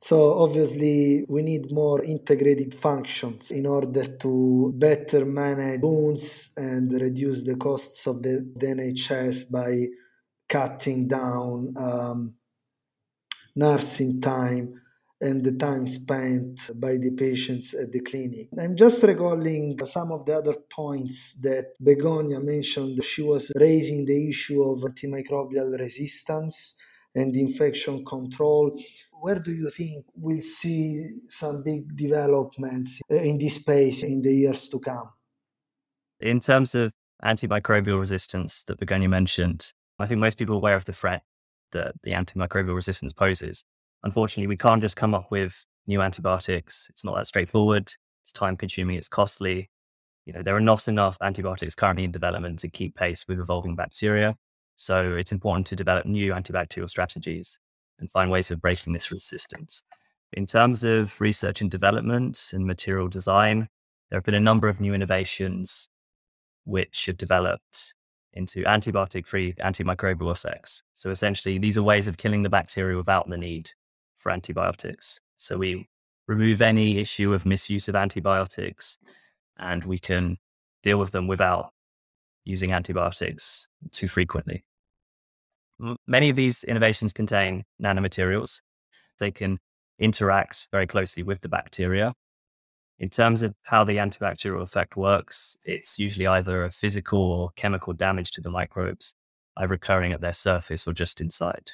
So 0.00 0.38
obviously 0.38 1.24
we 1.28 1.42
need 1.42 1.72
more 1.72 2.02
integrated 2.04 2.72
functions 2.72 3.50
in 3.50 3.66
order 3.66 4.04
to 4.04 4.72
better 4.76 5.24
manage 5.24 5.80
wounds 5.82 6.52
and 6.56 6.92
reduce 6.92 7.44
the 7.44 7.56
costs 7.56 8.06
of 8.06 8.22
the, 8.22 8.48
the 8.56 8.66
NHS 8.66 9.50
by 9.50 9.86
cutting 10.48 11.08
down 11.08 11.74
um, 11.76 12.34
nursing 13.56 14.20
time 14.20 14.80
and 15.20 15.44
the 15.44 15.52
time 15.52 15.84
spent 15.86 16.70
by 16.76 16.96
the 16.96 17.10
patients 17.10 17.74
at 17.74 17.90
the 17.90 18.00
clinic. 18.00 18.48
I'm 18.56 18.76
just 18.76 19.02
recalling 19.02 19.76
some 19.84 20.12
of 20.12 20.24
the 20.26 20.38
other 20.38 20.54
points 20.70 21.34
that 21.42 21.72
Begonya 21.82 22.40
mentioned. 22.40 23.02
She 23.02 23.22
was 23.22 23.50
raising 23.56 24.04
the 24.04 24.30
issue 24.30 24.62
of 24.62 24.78
antimicrobial 24.82 25.76
resistance 25.76 26.76
and 27.18 27.34
infection 27.36 28.04
control. 28.04 28.78
Where 29.20 29.40
do 29.40 29.52
you 29.52 29.70
think 29.70 30.06
we'll 30.14 30.42
see 30.42 31.10
some 31.28 31.62
big 31.62 31.96
developments 31.96 33.00
in 33.10 33.38
this 33.38 33.56
space 33.56 34.02
in 34.02 34.22
the 34.22 34.32
years 34.32 34.68
to 34.68 34.78
come? 34.78 35.10
In 36.20 36.40
terms 36.40 36.74
of 36.74 36.92
antimicrobial 37.24 37.98
resistance 37.98 38.62
that 38.64 38.80
Begonya 38.80 39.08
mentioned, 39.08 39.72
I 39.98 40.06
think 40.06 40.20
most 40.20 40.38
people 40.38 40.54
are 40.54 40.58
aware 40.58 40.76
of 40.76 40.84
the 40.84 40.92
threat 40.92 41.22
that 41.72 41.94
the 42.02 42.12
antimicrobial 42.12 42.74
resistance 42.74 43.12
poses. 43.12 43.64
Unfortunately, 44.04 44.46
we 44.46 44.56
can't 44.56 44.82
just 44.82 44.96
come 44.96 45.14
up 45.14 45.30
with 45.30 45.66
new 45.86 46.00
antibiotics. 46.00 46.86
It's 46.90 47.04
not 47.04 47.16
that 47.16 47.26
straightforward. 47.26 47.92
It's 48.22 48.32
time 48.32 48.56
consuming. 48.56 48.96
It's 48.96 49.08
costly. 49.08 49.70
You 50.24 50.34
know, 50.34 50.42
there 50.42 50.54
are 50.54 50.60
not 50.60 50.86
enough 50.86 51.16
antibiotics 51.22 51.74
currently 51.74 52.04
in 52.04 52.12
development 52.12 52.58
to 52.60 52.68
keep 52.68 52.94
pace 52.94 53.26
with 53.26 53.40
evolving 53.40 53.74
bacteria. 53.74 54.36
So 54.80 55.16
it's 55.16 55.32
important 55.32 55.66
to 55.66 55.76
develop 55.76 56.06
new 56.06 56.32
antibacterial 56.32 56.88
strategies 56.88 57.58
and 57.98 58.08
find 58.08 58.30
ways 58.30 58.52
of 58.52 58.62
breaking 58.62 58.92
this 58.92 59.10
resistance. 59.10 59.82
In 60.32 60.46
terms 60.46 60.84
of 60.84 61.20
research 61.20 61.60
and 61.60 61.68
development 61.68 62.50
and 62.52 62.64
material 62.64 63.08
design, 63.08 63.68
there 64.08 64.18
have 64.18 64.24
been 64.24 64.34
a 64.34 64.40
number 64.40 64.68
of 64.68 64.80
new 64.80 64.94
innovations 64.94 65.88
which 66.64 67.06
have 67.06 67.16
developed 67.16 67.92
into 68.32 68.62
antibiotic 68.62 69.26
free 69.26 69.52
antimicrobial 69.54 70.30
effects. 70.30 70.84
So 70.94 71.10
essentially, 71.10 71.58
these 71.58 71.76
are 71.76 71.82
ways 71.82 72.06
of 72.06 72.16
killing 72.16 72.42
the 72.42 72.48
bacteria 72.48 72.96
without 72.96 73.28
the 73.28 73.36
need 73.36 73.72
for 74.16 74.30
antibiotics. 74.30 75.18
So 75.38 75.58
we 75.58 75.88
remove 76.28 76.62
any 76.62 76.98
issue 76.98 77.34
of 77.34 77.44
misuse 77.44 77.88
of 77.88 77.96
antibiotics 77.96 78.96
and 79.58 79.82
we 79.82 79.98
can 79.98 80.38
deal 80.84 81.00
with 81.00 81.10
them 81.10 81.26
without 81.26 81.72
using 82.44 82.72
antibiotics 82.72 83.66
too 83.90 84.06
frequently 84.06 84.64
many 86.06 86.28
of 86.28 86.36
these 86.36 86.64
innovations 86.64 87.12
contain 87.12 87.64
nanomaterials. 87.82 88.60
They 89.18 89.30
can 89.30 89.58
interact 89.98 90.68
very 90.70 90.86
closely 90.86 91.22
with 91.22 91.40
the 91.40 91.48
bacteria. 91.48 92.14
In 92.98 93.10
terms 93.10 93.42
of 93.42 93.54
how 93.62 93.84
the 93.84 93.96
antibacterial 93.96 94.62
effect 94.62 94.96
works, 94.96 95.56
it's 95.64 95.98
usually 95.98 96.26
either 96.26 96.64
a 96.64 96.70
physical 96.70 97.20
or 97.20 97.50
chemical 97.54 97.92
damage 97.92 98.32
to 98.32 98.40
the 98.40 98.50
microbes, 98.50 99.14
either 99.56 99.74
occurring 99.74 100.12
at 100.12 100.20
their 100.20 100.32
surface 100.32 100.86
or 100.86 100.92
just 100.92 101.20
inside. 101.20 101.72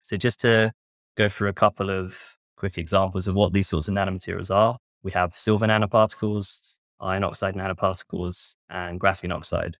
So, 0.00 0.16
just 0.16 0.40
to 0.40 0.72
go 1.16 1.28
through 1.28 1.48
a 1.48 1.54
couple 1.54 1.90
of 1.90 2.36
quick 2.56 2.78
examples 2.78 3.28
of 3.28 3.34
what 3.34 3.52
these 3.52 3.68
sorts 3.68 3.88
of 3.88 3.94
nanomaterials 3.94 4.54
are, 4.54 4.78
we 5.02 5.12
have 5.12 5.34
silver 5.34 5.66
nanoparticles, 5.66 6.78
iron 7.00 7.24
oxide 7.24 7.54
nanoparticles, 7.54 8.54
and 8.70 8.98
graphene 8.98 9.34
oxide. 9.34 9.76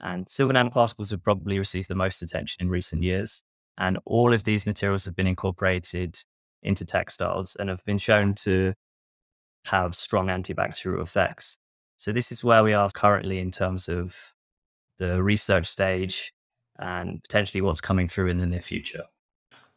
And 0.00 0.28
silver 0.28 0.52
nanoparticles 0.52 1.10
have 1.10 1.22
probably 1.22 1.58
received 1.58 1.88
the 1.88 1.94
most 1.94 2.22
attention 2.22 2.62
in 2.62 2.68
recent 2.68 3.02
years. 3.02 3.42
And 3.76 3.98
all 4.04 4.32
of 4.32 4.44
these 4.44 4.66
materials 4.66 5.04
have 5.04 5.16
been 5.16 5.26
incorporated 5.26 6.18
into 6.62 6.84
textiles 6.84 7.56
and 7.58 7.68
have 7.68 7.84
been 7.84 7.98
shown 7.98 8.34
to 8.34 8.74
have 9.66 9.94
strong 9.94 10.28
antibacterial 10.28 11.02
effects. 11.02 11.58
So, 11.96 12.12
this 12.12 12.30
is 12.30 12.44
where 12.44 12.62
we 12.62 12.72
are 12.72 12.88
currently 12.94 13.38
in 13.38 13.50
terms 13.50 13.88
of 13.88 14.16
the 14.98 15.22
research 15.22 15.66
stage 15.66 16.32
and 16.78 17.22
potentially 17.22 17.60
what's 17.60 17.80
coming 17.80 18.08
through 18.08 18.28
in 18.28 18.38
the 18.38 18.46
near 18.46 18.60
future. 18.60 19.04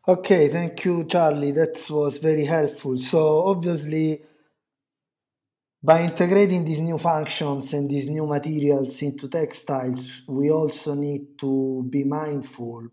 Okay, 0.07 0.49
thank 0.49 0.83
you, 0.85 1.03
Charlie. 1.05 1.51
That 1.51 1.87
was 1.89 2.17
very 2.17 2.45
helpful. 2.45 2.97
So, 2.99 3.45
obviously, 3.45 4.21
by 5.83 6.03
integrating 6.03 6.63
these 6.63 6.79
new 6.79 6.97
functions 6.97 7.73
and 7.73 7.89
these 7.89 8.07
new 8.07 8.27
materials 8.27 9.01
into 9.01 9.27
textiles, 9.27 10.21
we 10.27 10.51
also 10.51 10.93
need 10.93 11.39
to 11.39 11.83
be 11.89 12.03
mindful 12.03 12.88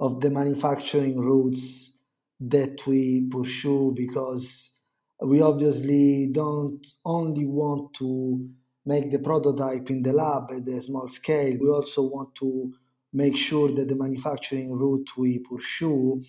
of 0.00 0.20
the 0.20 0.30
manufacturing 0.30 1.20
routes 1.20 1.98
that 2.40 2.86
we 2.86 3.26
pursue 3.30 3.92
because 3.94 4.76
we 5.20 5.42
obviously 5.42 6.28
don't 6.32 6.86
only 7.04 7.44
want 7.44 7.92
to 7.94 8.48
make 8.86 9.10
the 9.10 9.18
prototype 9.18 9.90
in 9.90 10.02
the 10.02 10.12
lab 10.12 10.44
at 10.52 10.68
a 10.68 10.80
small 10.80 11.08
scale, 11.08 11.56
we 11.60 11.68
also 11.68 12.02
want 12.02 12.34
to 12.34 12.72
make 13.12 13.36
sure 13.36 13.72
that 13.72 13.88
the 13.88 13.96
manufacturing 13.96 14.72
route 14.72 15.10
we 15.18 15.38
pursue 15.40 16.22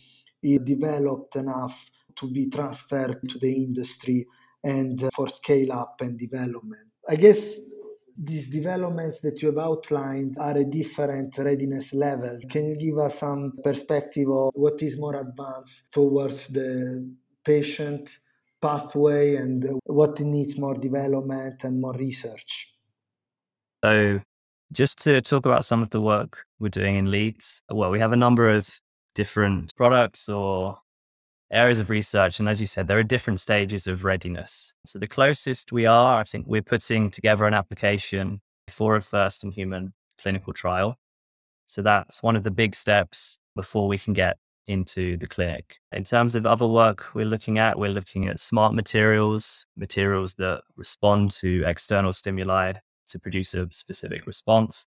is 0.44 0.60
developed 0.62 1.36
enough 1.36 1.89
to 2.15 2.29
be 2.32 2.50
transferred 2.50 3.20
to 3.29 3.38
the 3.38 3.53
industry 3.63 4.25
and 4.64 5.04
uh, 5.04 5.10
for 5.14 5.30
scale 5.30 5.72
up 5.72 6.02
and 6.02 6.18
development. 6.20 6.88
I 7.08 7.16
guess 7.16 7.60
these 8.18 8.50
developments 8.50 9.22
that 9.22 9.42
you 9.42 9.50
have 9.50 9.60
outlined 9.60 10.38
are 10.40 10.58
a 10.58 10.66
different 10.66 11.38
readiness 11.38 11.94
level. 11.94 12.40
Can 12.50 12.70
you 12.70 12.76
give 12.76 12.98
us 12.98 13.20
some 13.20 13.54
perspective 13.64 14.28
of 14.30 14.52
what 14.56 14.82
is 14.82 14.98
more 14.98 15.16
advanced 15.16 15.94
towards 15.94 16.48
the 16.48 17.08
patient 17.46 18.18
pathway 18.62 19.36
and 19.36 19.66
what 19.86 20.20
needs 20.20 20.58
more 20.58 20.74
development 20.74 21.64
and 21.64 21.80
more 21.80 21.94
research? 21.94 22.74
So, 23.86 24.22
just 24.74 25.02
to 25.04 25.22
talk 25.22 25.46
about 25.46 25.64
some 25.64 25.82
of 25.82 25.92
the 25.92 26.02
work 26.02 26.46
we're 26.60 26.70
doing 26.70 26.96
in 26.96 27.12
Leeds, 27.12 27.62
well, 27.72 27.92
we 27.92 28.00
have 28.00 28.12
a 28.12 28.18
number 28.18 28.50
of 28.50 28.82
different 29.14 29.76
products 29.76 30.28
or 30.28 30.80
areas 31.51 31.80
of 31.80 31.89
research. 31.89 32.39
And 32.39 32.50
as 32.50 32.60
you 32.60 32.68
said, 32.68 32.88
there 32.88 33.00
are 33.00 33.04
different 33.04 33.39
stages 33.39 33.88
of 33.88 34.04
readiness. 34.04 34.74
So 34.86 35.00
the 35.00 35.08
closest 35.08 35.72
we 35.72 35.86
are, 35.86 36.20
I 36.20 36.24
think 36.24 36.46
we're 36.48 36.62
putting 36.62 37.10
together 37.10 37.46
an 37.46 37.54
application 37.54 38.42
for 38.70 38.96
a 38.96 39.01
first 39.01 39.44
in 39.44 39.51
human 39.51 39.94
clinical 40.22 40.54
trial. 40.54 40.98
So 41.66 41.82
that's 41.82 42.24
one 42.24 42.36
of 42.36 42.44
the 42.44 42.51
big 42.51 42.75
steps 42.75 43.39
before 43.56 43.88
we 43.88 43.98
can 43.98 44.13
get 44.13 44.38
into 44.68 45.16
the 45.18 45.27
clinic. 45.27 45.80
In 45.92 46.04
terms 46.04 46.36
of 46.36 46.46
other 46.46 46.68
work 46.68 47.13
we're 47.13 47.25
looking 47.25 47.58
at, 47.58 47.80
we're 47.80 47.89
looking 47.89 48.27
at 48.27 48.39
smart 48.39 48.74
materials, 48.74 49.66
materials 49.77 50.36
that 50.36 50.62
respond 50.75 51.32
to 51.32 51.63
external 51.66 52.12
stimuli 52.13 52.74
to 53.08 53.20
produce 53.20 53.54
a 53.54 53.68
specific 53.72 54.27
response. 54.27 54.86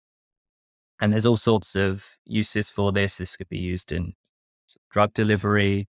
And 1.01 1.11
there's 1.11 1.25
all 1.25 1.37
sorts 1.37 1.75
of 1.75 2.17
uses 2.25 2.69
for 2.69 2.91
this. 2.91 3.17
This 3.17 3.35
could 3.35 3.49
be 3.49 3.57
used 3.57 3.91
in 3.91 4.13
drug 4.91 5.13
delivery, 5.13 5.87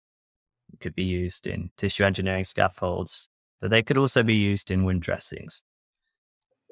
could 0.80 0.96
be 0.96 1.04
used 1.04 1.48
in 1.48 1.72
tissue 1.78 2.04
engineering 2.04 2.44
scaffolds, 2.44 3.30
but 3.62 3.70
they 3.70 3.84
could 3.84 3.98
also 3.98 4.24
be 4.24 4.36
used 4.36 4.70
in 4.72 4.86
wound 4.86 5.02
dressings. 5.02 5.64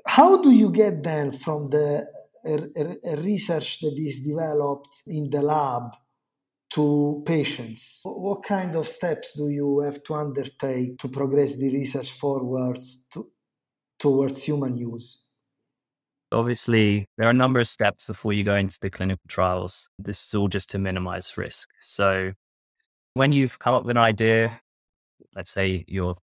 How 0.06 0.42
do 0.42 0.52
you 0.52 0.70
get 0.72 1.04
then 1.04 1.32
from 1.32 1.70
the 1.70 2.08
uh, 2.46 3.16
research 3.18 3.80
that 3.80 3.96
is 3.98 4.22
developed 4.22 5.02
in 5.08 5.30
the 5.30 5.42
lab 5.42 5.96
to 6.72 7.24
patients? 7.26 8.02
What 8.04 8.44
kind 8.44 8.76
of 8.76 8.88
steps 8.88 9.34
do 9.36 9.50
you 9.50 9.80
have 9.80 10.04
to 10.04 10.14
undertake 10.14 11.00
to 11.00 11.08
progress 11.08 11.58
the 11.58 11.74
research 11.74 12.12
forwards 12.12 13.06
to, 13.14 13.30
towards 13.98 14.44
human 14.44 14.78
use? 14.78 15.22
Obviously, 16.32 17.08
there 17.18 17.28
are 17.28 17.32
a 17.32 17.34
number 17.34 17.60
of 17.60 17.68
steps 17.68 18.06
before 18.06 18.34
you 18.34 18.44
go 18.44 18.56
into 18.56 18.78
the 18.80 18.90
clinical 18.90 19.24
trials. 19.28 19.88
This 19.98 20.28
is 20.28 20.34
all 20.36 20.48
just 20.48 20.70
to 20.72 20.80
minimize 20.80 21.38
risk. 21.38 21.70
So, 21.82 22.34
when 23.16 23.32
you've 23.32 23.58
come 23.58 23.74
up 23.74 23.86
with 23.86 23.92
an 23.92 24.04
idea, 24.04 24.60
let's 25.36 25.50
say 25.50 25.86
you're 25.88 26.18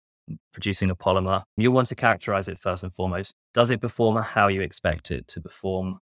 producing 0.52 0.90
a 0.90 0.96
polymer, 0.96 1.42
you 1.58 1.72
want 1.72 1.88
to 1.88 1.96
characterize 1.96 2.48
it 2.50 2.60
first 2.60 2.84
and 2.84 2.94
foremost. 2.94 3.34
Does 3.54 3.72
it 3.72 3.82
perform 3.82 4.22
how 4.22 4.50
you 4.50 4.62
expect 4.62 5.10
it 5.10 5.28
to 5.30 5.42
perform? 5.42 6.00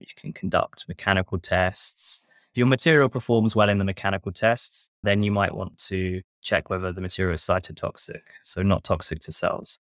You 0.00 0.06
can 0.16 0.32
conduct 0.32 0.88
mechanical 0.88 1.38
tests. 1.38 2.26
If 2.52 2.56
your 2.58 2.66
material 2.66 3.10
performs 3.10 3.54
well 3.54 3.68
in 3.68 3.76
the 3.76 3.84
mechanical 3.84 4.32
tests, 4.32 4.90
then 5.02 5.22
you 5.22 5.30
might 5.30 5.54
want 5.54 5.76
to 5.88 6.22
check 6.40 6.70
whether 6.70 6.90
the 6.90 7.02
material 7.02 7.34
is 7.34 7.42
cytotoxic, 7.42 8.22
so 8.42 8.62
not 8.62 8.82
toxic 8.82 9.20
to 9.20 9.32
cells. 9.32 9.78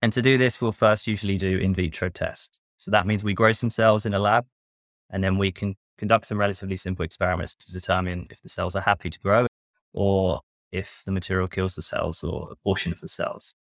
And 0.00 0.10
to 0.14 0.22
do 0.22 0.38
this, 0.38 0.60
we'll 0.60 0.72
first 0.72 1.06
usually 1.06 1.36
do 1.36 1.58
in 1.58 1.74
vitro 1.74 2.08
tests. 2.08 2.60
So 2.78 2.90
that 2.92 3.06
means 3.06 3.22
we 3.22 3.34
grow 3.34 3.52
some 3.52 3.70
cells 3.70 4.06
in 4.06 4.14
a 4.14 4.18
lab, 4.18 4.46
and 5.10 5.22
then 5.22 5.36
we 5.36 5.52
can 5.52 5.76
conduct 5.98 6.26
some 6.26 6.38
relatively 6.38 6.78
simple 6.78 7.04
experiments 7.04 7.54
to 7.54 7.72
determine 7.72 8.26
if 8.30 8.40
the 8.40 8.48
cells 8.48 8.74
are 8.74 8.82
happy 8.82 9.10
to 9.10 9.20
grow 9.20 9.46
or 9.96 10.40
if 10.70 11.02
the 11.04 11.12
material 11.12 11.48
kills 11.48 11.74
the 11.74 11.82
cells 11.82 12.22
or 12.22 12.48
a 12.52 12.56
portion 12.56 12.92
of 12.92 13.00
the 13.00 13.08
cells. 13.08 13.54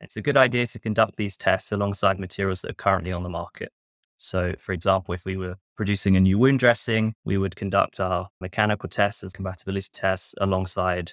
It's 0.00 0.16
a 0.16 0.22
good 0.22 0.36
idea 0.36 0.66
to 0.66 0.78
conduct 0.78 1.16
these 1.16 1.36
tests 1.36 1.72
alongside 1.72 2.18
materials 2.20 2.62
that 2.62 2.72
are 2.72 2.74
currently 2.74 3.12
on 3.12 3.22
the 3.22 3.28
market. 3.28 3.72
So, 4.16 4.54
for 4.58 4.72
example, 4.72 5.14
if 5.14 5.24
we 5.24 5.36
were 5.36 5.56
producing 5.76 6.16
a 6.16 6.20
new 6.20 6.38
wound 6.38 6.58
dressing, 6.58 7.14
we 7.24 7.38
would 7.38 7.56
conduct 7.56 8.00
our 8.00 8.28
mechanical 8.40 8.88
tests 8.88 9.22
and 9.22 9.32
compatibility 9.32 9.88
tests 9.92 10.34
alongside 10.40 11.12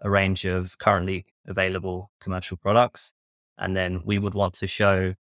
a 0.00 0.08
range 0.08 0.44
of 0.44 0.78
currently 0.78 1.26
available 1.46 2.10
commercial 2.20 2.56
products. 2.56 3.12
And 3.58 3.76
then 3.76 4.02
we 4.04 4.18
would 4.18 4.34
want 4.34 4.54
to 4.54 4.66
show 4.66 5.14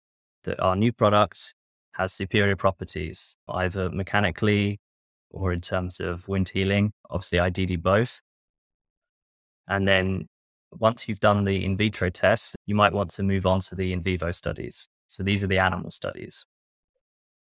that 0.43 0.59
our 0.59 0.75
new 0.75 0.91
product 0.91 1.55
has 1.93 2.13
superior 2.13 2.55
properties, 2.55 3.37
either 3.49 3.89
mechanically 3.89 4.79
or 5.29 5.51
in 5.51 5.61
terms 5.61 5.99
of 5.99 6.27
wound 6.27 6.49
healing, 6.49 6.91
obviously, 7.09 7.39
ideally 7.39 7.75
both. 7.75 8.21
And 9.67 9.87
then 9.87 10.27
once 10.71 11.07
you've 11.07 11.19
done 11.19 11.43
the 11.43 11.63
in 11.63 11.77
vitro 11.77 12.09
tests, 12.09 12.55
you 12.65 12.75
might 12.75 12.93
want 12.93 13.11
to 13.11 13.23
move 13.23 13.45
on 13.45 13.59
to 13.61 13.75
the 13.75 13.93
in 13.93 14.01
vivo 14.01 14.31
studies. 14.31 14.87
So 15.07 15.23
these 15.23 15.43
are 15.43 15.47
the 15.47 15.59
animal 15.59 15.91
studies. 15.91 16.45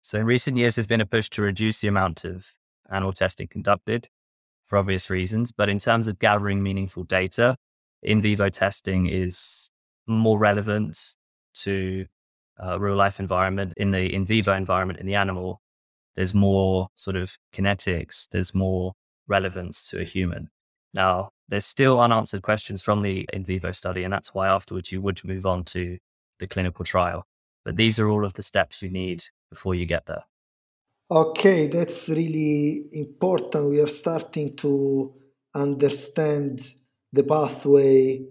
So 0.01 0.19
in 0.19 0.25
recent 0.25 0.57
years, 0.57 0.75
there's 0.75 0.87
been 0.87 1.01
a 1.01 1.05
push 1.05 1.29
to 1.29 1.41
reduce 1.41 1.79
the 1.79 1.87
amount 1.87 2.25
of 2.25 2.53
animal 2.91 3.13
testing 3.13 3.47
conducted 3.47 4.09
for 4.63 4.77
obvious 4.77 5.09
reasons. 5.09 5.51
But 5.51 5.69
in 5.69 5.79
terms 5.79 6.07
of 6.07 6.19
gathering 6.19 6.61
meaningful 6.61 7.03
data, 7.03 7.55
in 8.01 8.21
vivo 8.21 8.49
testing 8.49 9.07
is 9.07 9.69
more 10.05 10.37
relevant 10.37 11.15
to 11.55 12.05
a 12.57 12.79
real 12.79 12.95
life 12.95 13.19
environment. 13.19 13.73
In 13.77 13.91
the 13.91 14.13
in 14.13 14.25
vivo 14.25 14.53
environment, 14.53 14.99
in 14.99 15.05
the 15.05 15.15
animal, 15.15 15.61
there's 16.15 16.33
more 16.33 16.89
sort 16.95 17.15
of 17.15 17.37
kinetics, 17.53 18.27
there's 18.29 18.53
more 18.53 18.93
relevance 19.27 19.83
to 19.89 19.99
a 19.99 20.03
human. 20.03 20.49
Now, 20.93 21.29
there's 21.49 21.65
still 21.65 21.99
unanswered 21.99 22.41
questions 22.41 22.81
from 22.81 23.01
the 23.01 23.27
in 23.33 23.43
vivo 23.43 23.71
study, 23.71 24.03
and 24.03 24.13
that's 24.13 24.33
why 24.33 24.47
afterwards 24.47 24.91
you 24.91 25.01
would 25.01 25.23
move 25.23 25.45
on 25.45 25.63
to 25.65 25.97
the 26.39 26.47
clinical 26.47 26.85
trial. 26.85 27.25
But 27.65 27.77
these 27.77 27.99
are 27.99 28.09
all 28.09 28.25
of 28.25 28.33
the 28.33 28.43
steps 28.43 28.81
you 28.81 28.89
need 28.89 29.23
before 29.49 29.75
you 29.75 29.85
get 29.85 30.05
there. 30.05 30.23
Okay, 31.11 31.67
that's 31.67 32.09
really 32.09 32.85
important. 32.93 33.69
We 33.69 33.81
are 33.81 33.87
starting 33.87 34.55
to 34.57 35.13
understand 35.53 36.61
the 37.11 37.23
pathway 37.23 38.25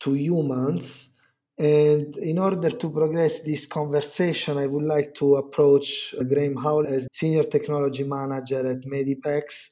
to 0.00 0.14
humans. 0.14 1.12
And 1.58 2.16
in 2.16 2.38
order 2.38 2.70
to 2.70 2.90
progress 2.90 3.42
this 3.42 3.66
conversation, 3.66 4.58
I 4.58 4.66
would 4.66 4.84
like 4.84 5.14
to 5.14 5.36
approach 5.36 6.14
Graeme 6.28 6.56
Howell 6.56 6.86
as 6.86 7.06
Senior 7.12 7.44
Technology 7.44 8.04
Manager 8.04 8.66
at 8.66 8.82
Medipex 8.82 9.70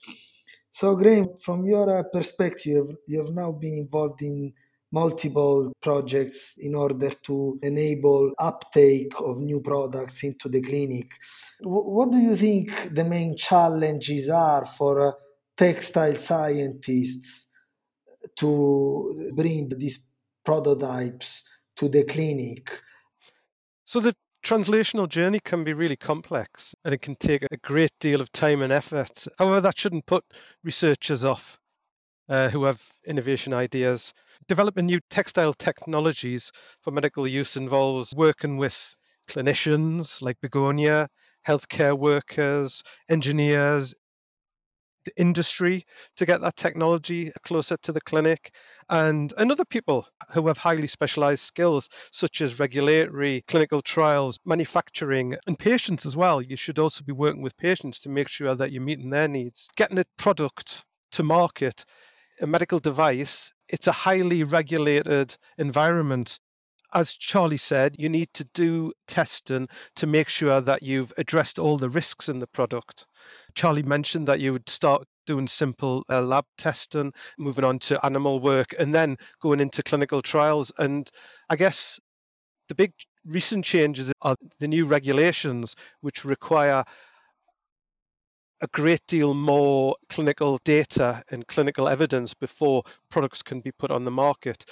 so, 0.80 0.96
Graeme, 0.96 1.36
from 1.36 1.66
your 1.66 1.98
uh, 1.98 2.02
perspective, 2.04 2.86
you 3.06 3.22
have 3.22 3.34
now 3.34 3.52
been 3.52 3.74
involved 3.74 4.22
in 4.22 4.50
multiple 4.90 5.70
projects 5.82 6.56
in 6.56 6.74
order 6.74 7.10
to 7.10 7.58
enable 7.62 8.32
uptake 8.38 9.12
of 9.20 9.40
new 9.40 9.60
products 9.60 10.22
into 10.22 10.48
the 10.48 10.62
clinic. 10.62 11.12
what 11.60 12.10
do 12.10 12.16
you 12.16 12.34
think 12.34 12.94
the 12.94 13.04
main 13.04 13.36
challenges 13.36 14.30
are 14.30 14.64
for 14.64 15.08
uh, 15.08 15.12
textile 15.54 16.14
scientists 16.14 17.48
to 18.36 19.32
bring 19.36 19.68
these 19.76 20.02
prototypes 20.42 21.46
to 21.76 21.90
the 21.90 22.04
clinic? 22.04 22.70
So 23.84 24.00
the 24.00 24.14
translational 24.42 25.08
journey 25.08 25.40
can 25.40 25.64
be 25.64 25.72
really 25.72 25.96
complex 25.96 26.74
and 26.84 26.94
it 26.94 27.02
can 27.02 27.14
take 27.16 27.42
a 27.42 27.56
great 27.58 27.92
deal 28.00 28.20
of 28.20 28.32
time 28.32 28.62
and 28.62 28.72
effort. 28.72 29.26
However, 29.38 29.60
that 29.60 29.78
shouldn't 29.78 30.06
put 30.06 30.24
researchers 30.64 31.24
off 31.24 31.58
uh, 32.28 32.48
who 32.48 32.64
have 32.64 32.82
innovation 33.06 33.52
ideas. 33.52 34.14
Developing 34.48 34.86
new 34.86 35.00
textile 35.10 35.52
technologies 35.52 36.50
for 36.80 36.90
medical 36.90 37.26
use 37.26 37.56
involves 37.56 38.14
working 38.14 38.56
with 38.56 38.94
clinicians 39.28 40.22
like 40.22 40.40
Begonya, 40.40 41.08
healthcare 41.46 41.98
workers, 41.98 42.82
engineers, 43.08 43.94
the 45.04 45.12
industry 45.16 45.84
to 46.16 46.26
get 46.26 46.40
that 46.40 46.56
technology 46.56 47.32
closer 47.44 47.76
to 47.78 47.92
the 47.92 48.00
clinic 48.00 48.54
and, 48.88 49.32
and 49.38 49.50
other 49.50 49.64
people 49.64 50.06
who 50.30 50.46
have 50.46 50.58
highly 50.58 50.86
specialized 50.86 51.42
skills 51.42 51.88
such 52.12 52.40
as 52.40 52.58
regulatory 52.58 53.44
clinical 53.48 53.80
trials 53.80 54.38
manufacturing 54.44 55.36
and 55.46 55.58
patients 55.58 56.04
as 56.04 56.16
well. 56.16 56.42
You 56.42 56.56
should 56.56 56.78
also 56.78 57.04
be 57.04 57.12
working 57.12 57.42
with 57.42 57.56
patients 57.56 58.00
to 58.00 58.08
make 58.08 58.28
sure 58.28 58.54
that 58.54 58.72
you're 58.72 58.82
meeting 58.82 59.10
their 59.10 59.28
needs. 59.28 59.68
Getting 59.76 59.98
a 59.98 60.04
product 60.18 60.84
to 61.12 61.22
market 61.22 61.84
a 62.40 62.46
medical 62.46 62.78
device 62.78 63.52
it's 63.70 63.86
a 63.86 63.92
highly 63.92 64.42
regulated 64.42 65.36
environment 65.56 66.38
as 66.94 67.14
Charlie 67.14 67.56
said, 67.56 67.96
you 67.98 68.08
need 68.08 68.28
to 68.34 68.44
do 68.54 68.92
testing 69.06 69.68
to 69.96 70.06
make 70.06 70.28
sure 70.28 70.60
that 70.60 70.82
you've 70.82 71.12
addressed 71.18 71.58
all 71.58 71.76
the 71.76 71.90
risks 71.90 72.28
in 72.28 72.38
the 72.38 72.46
product. 72.46 73.06
Charlie 73.54 73.82
mentioned 73.82 74.26
that 74.28 74.40
you 74.40 74.52
would 74.52 74.68
start 74.68 75.04
doing 75.26 75.46
simple 75.46 76.04
uh, 76.10 76.22
lab 76.22 76.44
testing, 76.58 77.12
moving 77.38 77.64
on 77.64 77.78
to 77.78 78.04
animal 78.04 78.40
work, 78.40 78.74
and 78.78 78.92
then 78.92 79.16
going 79.40 79.60
into 79.60 79.82
clinical 79.82 80.22
trials. 80.22 80.72
And 80.78 81.08
I 81.48 81.56
guess 81.56 82.00
the 82.68 82.74
big 82.74 82.92
recent 83.24 83.64
changes 83.64 84.10
are 84.22 84.36
the 84.58 84.68
new 84.68 84.86
regulations, 84.86 85.76
which 86.00 86.24
require 86.24 86.84
a 88.62 88.66
great 88.68 89.00
deal 89.06 89.32
more 89.32 89.96
clinical 90.08 90.58
data 90.64 91.22
and 91.30 91.46
clinical 91.46 91.88
evidence 91.88 92.34
before 92.34 92.82
products 93.10 93.42
can 93.42 93.60
be 93.60 93.72
put 93.72 93.90
on 93.90 94.04
the 94.04 94.10
market. 94.10 94.64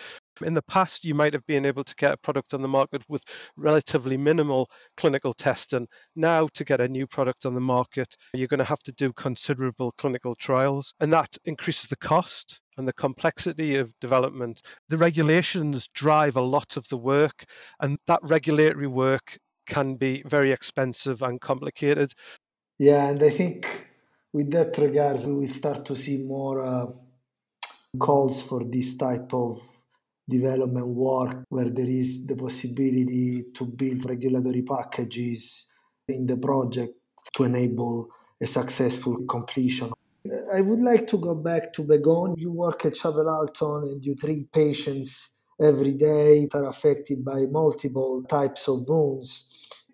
In 0.42 0.54
the 0.54 0.62
past, 0.62 1.04
you 1.04 1.14
might 1.14 1.32
have 1.32 1.46
been 1.46 1.66
able 1.66 1.84
to 1.84 1.94
get 1.96 2.12
a 2.12 2.16
product 2.16 2.54
on 2.54 2.62
the 2.62 2.68
market 2.68 3.02
with 3.08 3.24
relatively 3.56 4.16
minimal 4.16 4.70
clinical 4.96 5.32
testing. 5.32 5.86
Now, 6.16 6.48
to 6.54 6.64
get 6.64 6.80
a 6.80 6.88
new 6.88 7.06
product 7.06 7.46
on 7.46 7.54
the 7.54 7.60
market, 7.60 8.16
you're 8.34 8.48
going 8.48 8.58
to 8.58 8.64
have 8.64 8.82
to 8.84 8.92
do 8.92 9.12
considerable 9.12 9.92
clinical 9.98 10.34
trials, 10.34 10.92
and 11.00 11.12
that 11.12 11.36
increases 11.44 11.88
the 11.88 11.96
cost 11.96 12.60
and 12.76 12.86
the 12.86 12.92
complexity 12.92 13.76
of 13.76 13.92
development. 14.00 14.62
The 14.88 14.98
regulations 14.98 15.88
drive 15.94 16.36
a 16.36 16.40
lot 16.40 16.76
of 16.76 16.88
the 16.88 16.98
work, 16.98 17.44
and 17.80 17.98
that 18.06 18.20
regulatory 18.22 18.86
work 18.86 19.38
can 19.66 19.96
be 19.96 20.22
very 20.26 20.52
expensive 20.52 21.22
and 21.22 21.40
complicated. 21.40 22.12
Yeah, 22.78 23.08
and 23.08 23.22
I 23.22 23.30
think 23.30 23.88
with 24.32 24.50
that 24.52 24.78
regard, 24.78 25.24
we 25.24 25.34
will 25.34 25.48
start 25.48 25.84
to 25.86 25.96
see 25.96 26.22
more 26.22 26.64
uh, 26.64 26.86
calls 27.98 28.42
for 28.42 28.64
this 28.64 28.96
type 28.96 29.34
of 29.34 29.60
development 30.28 30.88
work 30.88 31.44
where 31.48 31.70
there 31.70 31.88
is 31.88 32.26
the 32.26 32.36
possibility 32.36 33.46
to 33.54 33.64
build 33.64 34.08
regulatory 34.08 34.62
packages 34.62 35.70
in 36.08 36.26
the 36.26 36.36
project 36.36 36.94
to 37.34 37.44
enable 37.44 38.08
a 38.40 38.46
successful 38.46 39.24
completion. 39.26 39.90
I 40.52 40.60
would 40.60 40.80
like 40.80 41.06
to 41.08 41.18
go 41.18 41.34
back 41.34 41.72
to 41.74 41.84
Begon. 41.84 42.34
You 42.36 42.52
work 42.52 42.84
at 42.84 42.94
Chapel 42.94 43.28
Allerton 43.28 43.90
and 43.90 44.04
you 44.04 44.14
treat 44.14 44.52
patients 44.52 45.34
every 45.60 45.94
day 45.94 46.48
that 46.52 46.58
are 46.58 46.68
affected 46.68 47.24
by 47.24 47.46
multiple 47.50 48.22
types 48.28 48.68
of 48.68 48.86
wounds. 48.86 49.44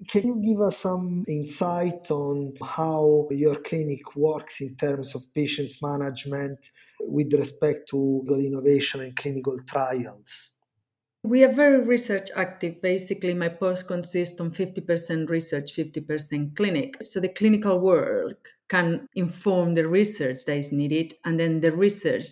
Can 0.09 0.27
you 0.27 0.42
give 0.44 0.61
us 0.61 0.79
some 0.79 1.25
insight 1.29 2.11
on 2.11 2.55
how 2.62 3.29
your 3.31 3.57
clinic 3.57 4.16
works 4.16 4.61
in 4.61 4.77
terms 4.77 5.14
of 5.14 5.33
patients 5.35 5.81
management 5.81 6.70
with 7.06 7.32
respect 7.34 7.88
to 7.90 8.24
innovation 8.30 9.00
and 9.00 9.16
clinical 9.16 9.58
trials? 9.66 10.50
We 11.22 11.42
are 11.42 11.52
very 11.52 11.80
research 11.80 12.30
active. 12.36 12.82
Basically, 12.82 13.32
my 13.32 13.48
post 13.48 13.88
consists 13.88 14.40
on 14.40 14.50
50% 14.50 15.30
research, 15.30 15.74
50% 15.74 16.54
clinic. 16.54 16.96
So 17.02 17.18
the 17.18 17.30
clinical 17.30 17.80
work 17.80 18.46
can 18.68 19.08
inform 19.14 19.74
the 19.74 19.88
research 19.88 20.44
that 20.46 20.58
is 20.58 20.72
needed, 20.72 21.14
and 21.24 21.40
then 21.40 21.60
the 21.60 21.72
research 21.72 22.24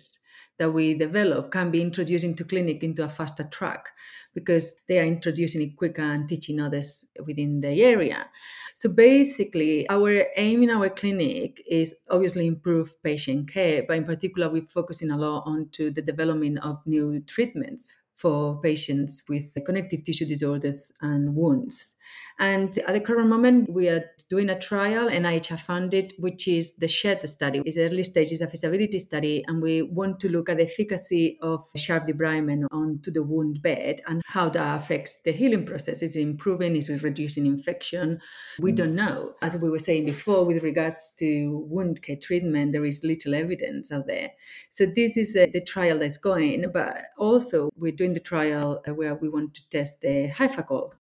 that 0.59 0.71
we 0.71 0.93
develop 0.93 1.51
can 1.51 1.71
be 1.71 1.81
introduced 1.81 2.23
into 2.23 2.43
clinic 2.43 2.83
into 2.83 3.03
a 3.03 3.09
faster 3.09 3.43
track 3.43 3.89
because 4.33 4.71
they 4.87 4.99
are 4.99 5.05
introducing 5.05 5.61
it 5.61 5.77
quicker 5.77 6.01
and 6.01 6.27
teaching 6.27 6.59
others 6.59 7.05
within 7.25 7.61
the 7.61 7.83
area. 7.83 8.27
So 8.75 8.89
basically, 8.89 9.87
our 9.89 10.25
aim 10.35 10.63
in 10.63 10.69
our 10.69 10.89
clinic 10.89 11.63
is 11.67 11.95
obviously 12.09 12.47
improve 12.47 13.01
patient 13.03 13.51
care, 13.51 13.83
but 13.87 13.97
in 13.97 14.05
particular, 14.05 14.49
we're 14.49 14.65
focusing 14.67 15.11
a 15.11 15.17
lot 15.17 15.43
onto 15.45 15.91
the 15.91 16.01
development 16.01 16.59
of 16.63 16.81
new 16.85 17.19
treatments 17.21 17.95
for 18.15 18.59
patients 18.61 19.23
with 19.27 19.53
connective 19.65 20.03
tissue 20.03 20.25
disorders 20.25 20.91
and 21.01 21.35
wounds. 21.35 21.95
And 22.39 22.77
at 22.79 22.93
the 22.93 23.01
current 23.01 23.29
moment, 23.29 23.69
we 23.71 23.89
are 23.89 24.03
doing 24.29 24.49
a 24.49 24.59
trial, 24.59 25.09
NIH 25.09 25.59
funded, 25.59 26.13
which 26.17 26.47
is 26.47 26.75
the 26.77 26.87
SHED 26.87 27.29
study. 27.29 27.61
It's 27.65 27.77
early 27.77 28.03
stages 28.03 28.41
of 28.41 28.49
feasibility 28.51 28.99
study, 28.99 29.43
and 29.47 29.61
we 29.61 29.83
want 29.83 30.19
to 30.21 30.29
look 30.29 30.49
at 30.49 30.57
the 30.57 30.65
efficacy 30.65 31.37
of 31.41 31.69
sharp 31.75 32.07
debridement 32.07 32.65
onto 32.71 33.11
the 33.11 33.23
wound 33.23 33.61
bed 33.61 34.01
and 34.07 34.21
how 34.25 34.49
that 34.49 34.79
affects 34.79 35.21
the 35.21 35.31
healing 35.31 35.65
process. 35.65 36.01
Is 36.01 36.15
it 36.15 36.21
improving? 36.21 36.75
Is 36.75 36.89
it 36.89 37.03
reducing 37.03 37.45
infection? 37.45 38.19
We 38.59 38.71
mm. 38.71 38.75
don't 38.75 38.95
know. 38.95 39.33
As 39.41 39.57
we 39.57 39.69
were 39.69 39.79
saying 39.79 40.05
before, 40.05 40.45
with 40.45 40.63
regards 40.63 41.13
to 41.19 41.65
wound 41.69 42.01
care 42.01 42.17
treatment, 42.21 42.71
there 42.71 42.85
is 42.85 43.03
little 43.03 43.35
evidence 43.35 43.91
out 43.91 44.07
there. 44.07 44.31
So 44.69 44.85
this 44.85 45.17
is 45.17 45.35
uh, 45.35 45.47
the 45.53 45.61
trial 45.61 45.99
that's 45.99 46.17
going, 46.17 46.65
but 46.73 47.03
also 47.17 47.69
we're 47.77 47.91
doing 47.91 48.13
the 48.13 48.19
trial 48.19 48.81
uh, 48.87 48.93
where 48.93 49.15
we 49.15 49.29
want 49.29 49.53
to 49.55 49.69
test 49.69 50.01
the 50.01 50.29
HiFaCol 50.29 50.91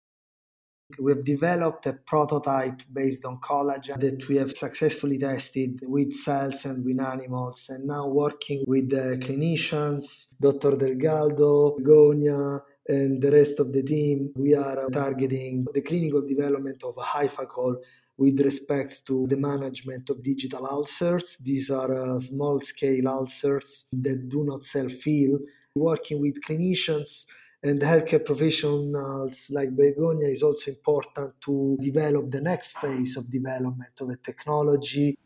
We've 0.98 1.24
developed 1.24 1.86
a 1.86 1.94
prototype 1.94 2.82
based 2.92 3.24
on 3.24 3.38
collagen 3.40 4.00
that 4.00 4.28
we 4.28 4.36
have 4.36 4.52
successfully 4.52 5.18
tested 5.18 5.80
with 5.82 6.12
cells 6.12 6.64
and 6.64 6.84
with 6.84 7.00
animals, 7.00 7.68
and 7.68 7.86
now 7.86 8.08
working 8.08 8.64
with 8.66 8.90
the 8.90 9.18
clinicians, 9.18 10.34
Dr. 10.40 10.76
Del 10.76 10.94
Galdo, 10.94 11.76
Gonia, 11.78 12.60
and 12.88 13.22
the 13.22 13.30
rest 13.30 13.60
of 13.60 13.72
the 13.72 13.82
team. 13.82 14.32
We 14.36 14.54
are 14.54 14.88
targeting 14.90 15.66
the 15.72 15.82
clinical 15.82 16.26
development 16.26 16.82
of 16.84 16.96
a 16.98 17.02
HiFaCol 17.02 17.76
with 18.18 18.40
respect 18.40 19.06
to 19.06 19.26
the 19.26 19.36
management 19.36 20.10
of 20.10 20.22
digital 20.22 20.66
ulcers. 20.66 21.38
These 21.38 21.70
are 21.70 21.92
uh, 21.92 22.20
small 22.20 22.60
scale 22.60 23.08
ulcers 23.08 23.86
that 23.92 24.28
do 24.28 24.44
not 24.44 24.64
self 24.64 24.92
heal. 24.92 25.38
Working 25.74 26.20
with 26.20 26.42
clinicians 26.42 27.26
and 27.62 27.80
healthcare 27.80 28.24
professionals 28.24 29.50
like 29.50 29.70
Begonya 29.70 30.30
is 30.32 30.42
also 30.42 30.70
important 30.72 31.40
to 31.42 31.76
develop 31.80 32.30
the 32.30 32.40
next 32.40 32.78
phase 32.78 33.16
of 33.16 33.30
development 33.30 33.92
of 34.00 34.08
a 34.08 34.16
technology. 34.16 35.16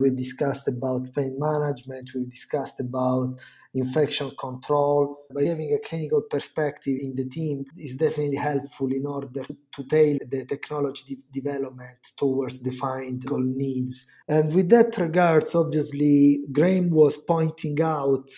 We 0.00 0.10
discussed 0.10 0.68
about 0.68 1.14
pain 1.14 1.36
management, 1.38 2.10
we 2.14 2.24
discussed 2.26 2.80
about 2.80 3.40
infection 3.74 4.32
control. 4.38 5.26
By 5.32 5.44
having 5.44 5.72
a 5.72 5.86
clinical 5.86 6.22
perspective 6.22 6.98
in 7.00 7.14
the 7.14 7.28
team 7.28 7.64
is 7.76 7.96
definitely 7.96 8.36
helpful 8.36 8.90
in 8.92 9.06
order 9.06 9.44
to 9.72 9.84
tailor 9.84 10.18
the 10.26 10.46
technology 10.46 11.14
de- 11.14 11.40
development 11.40 11.98
towards 12.16 12.60
defined 12.60 13.24
goal 13.24 13.42
needs. 13.42 14.10
And 14.26 14.54
with 14.54 14.68
that 14.70 14.96
regards, 14.98 15.54
obviously, 15.54 16.40
Graeme 16.50 16.90
was 16.90 17.18
pointing 17.18 17.80
out 17.82 18.30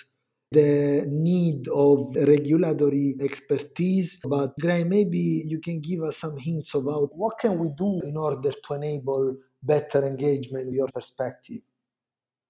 the 0.52 1.04
need 1.06 1.68
of 1.68 2.14
regulatory 2.16 3.14
expertise. 3.20 4.20
But 4.24 4.58
Graeme, 4.58 4.88
maybe 4.88 5.44
you 5.46 5.60
can 5.60 5.80
give 5.80 6.02
us 6.02 6.16
some 6.16 6.36
hints 6.36 6.74
about 6.74 7.10
what 7.14 7.38
can 7.38 7.58
we 7.58 7.70
do 7.76 8.00
in 8.02 8.16
order 8.16 8.50
to 8.50 8.74
enable 8.74 9.36
better 9.62 10.04
engagement 10.04 10.72
your 10.72 10.88
perspective. 10.88 11.60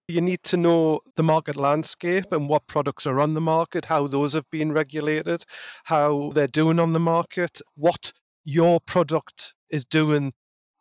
You 0.08 0.20
need 0.20 0.42
to 0.44 0.56
know 0.56 1.00
the 1.14 1.22
market 1.22 1.56
landscape 1.56 2.32
and 2.32 2.48
what 2.48 2.66
products 2.66 3.06
are 3.06 3.20
on 3.20 3.34
the 3.34 3.40
market, 3.40 3.84
how 3.84 4.08
those 4.08 4.32
have 4.32 4.48
been 4.50 4.72
regulated, 4.72 5.44
how 5.84 6.32
they're 6.34 6.48
doing 6.48 6.80
on 6.80 6.92
the 6.92 6.98
market, 6.98 7.60
what 7.76 8.12
your 8.44 8.80
product 8.80 9.54
is 9.70 9.84
doing 9.84 10.32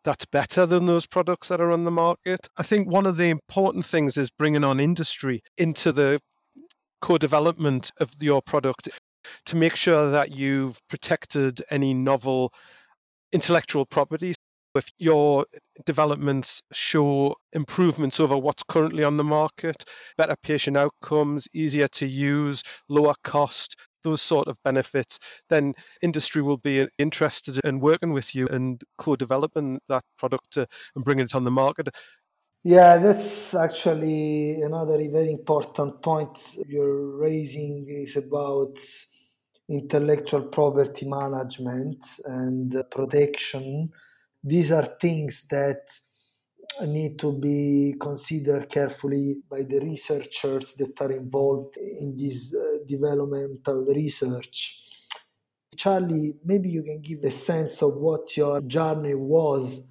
that's 0.03 0.25
better 0.25 0.65
than 0.65 0.85
those 0.85 1.05
products 1.05 1.49
that 1.49 1.61
are 1.61 1.71
on 1.71 1.83
the 1.83 1.91
market. 1.91 2.47
I 2.57 2.63
think 2.63 2.89
one 2.89 3.05
of 3.05 3.17
the 3.17 3.29
important 3.29 3.85
things 3.85 4.17
is 4.17 4.31
bringing 4.31 4.63
on 4.63 4.79
industry 4.79 5.43
into 5.57 5.91
the 5.91 6.19
co-development 7.01 7.91
of 7.99 8.11
your 8.19 8.41
product 8.41 8.89
to 9.45 9.55
make 9.55 9.75
sure 9.75 10.09
that 10.11 10.31
you've 10.31 10.79
protected 10.89 11.61
any 11.71 11.93
novel 11.93 12.53
intellectual 13.31 13.85
property. 13.85 14.33
If 14.75 14.87
your 14.99 15.45
developments 15.85 16.61
show 16.71 17.35
improvements 17.53 18.19
over 18.19 18.37
what's 18.37 18.63
currently 18.63 19.03
on 19.03 19.17
the 19.17 19.23
market, 19.23 19.83
better 20.17 20.35
patient 20.43 20.77
outcomes, 20.77 21.47
easier 21.53 21.87
to 21.89 22.05
use, 22.05 22.61
lower 22.87 23.15
cost, 23.23 23.75
those 24.03 24.21
sort 24.21 24.47
of 24.47 24.57
benefits, 24.63 25.17
then 25.49 25.73
industry 26.01 26.41
will 26.41 26.57
be 26.57 26.87
interested 26.97 27.59
in 27.65 27.79
working 27.79 28.13
with 28.13 28.33
you 28.35 28.47
and 28.47 28.81
co-developing 28.97 29.79
that 29.89 30.03
product 30.17 30.55
and 30.57 30.67
bringing 31.03 31.25
it 31.25 31.35
on 31.35 31.43
the 31.43 31.51
market. 31.51 31.89
Yeah, 32.63 32.99
that's 32.99 33.55
actually 33.55 34.61
another 34.61 34.97
very 35.11 35.31
important 35.31 36.01
point 36.03 36.37
you're 36.67 37.17
raising 37.17 37.87
is 37.89 38.17
about 38.17 38.77
intellectual 39.69 40.43
property 40.43 41.07
management 41.07 42.05
and 42.25 42.75
protection. 42.91 43.91
These 44.43 44.71
are 44.73 44.85
things 45.01 45.47
that 45.51 45.89
need 46.87 47.19
to 47.19 47.33
be 47.39 47.95
considered 47.99 48.69
carefully 48.69 49.37
by 49.49 49.63
the 49.63 49.79
researchers 49.79 50.75
that 50.75 50.99
are 51.01 51.11
involved 51.11 51.77
in 51.77 52.15
this 52.17 52.55
uh, 52.55 52.79
developmental 52.87 53.85
research. 53.95 54.79
Charlie, 55.77 56.33
maybe 56.45 56.69
you 56.69 56.83
can 56.83 57.01
give 57.01 57.23
a 57.23 57.31
sense 57.31 57.81
of 57.83 57.95
what 57.95 58.37
your 58.37 58.61
journey 58.61 59.15
was 59.15 59.88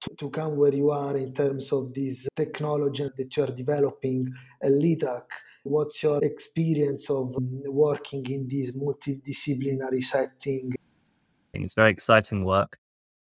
to, 0.00 0.14
to 0.16 0.30
come 0.30 0.56
where 0.56 0.74
you 0.74 0.90
are 0.90 1.16
in 1.16 1.32
terms 1.32 1.72
of 1.72 1.92
this 1.92 2.28
technology 2.36 3.08
that 3.16 3.36
you 3.36 3.44
are 3.44 3.52
developing 3.52 4.32
at 4.62 4.70
LITAC? 4.70 5.22
What's 5.64 6.02
your 6.02 6.22
experience 6.22 7.10
of 7.10 7.36
um, 7.36 7.60
working 7.66 8.24
in 8.30 8.48
this 8.48 8.76
multidisciplinary 8.76 10.02
setting? 10.02 10.72
I 10.74 11.52
think 11.52 11.64
It's 11.64 11.74
very 11.74 11.90
exciting 11.90 12.44
work, 12.44 12.78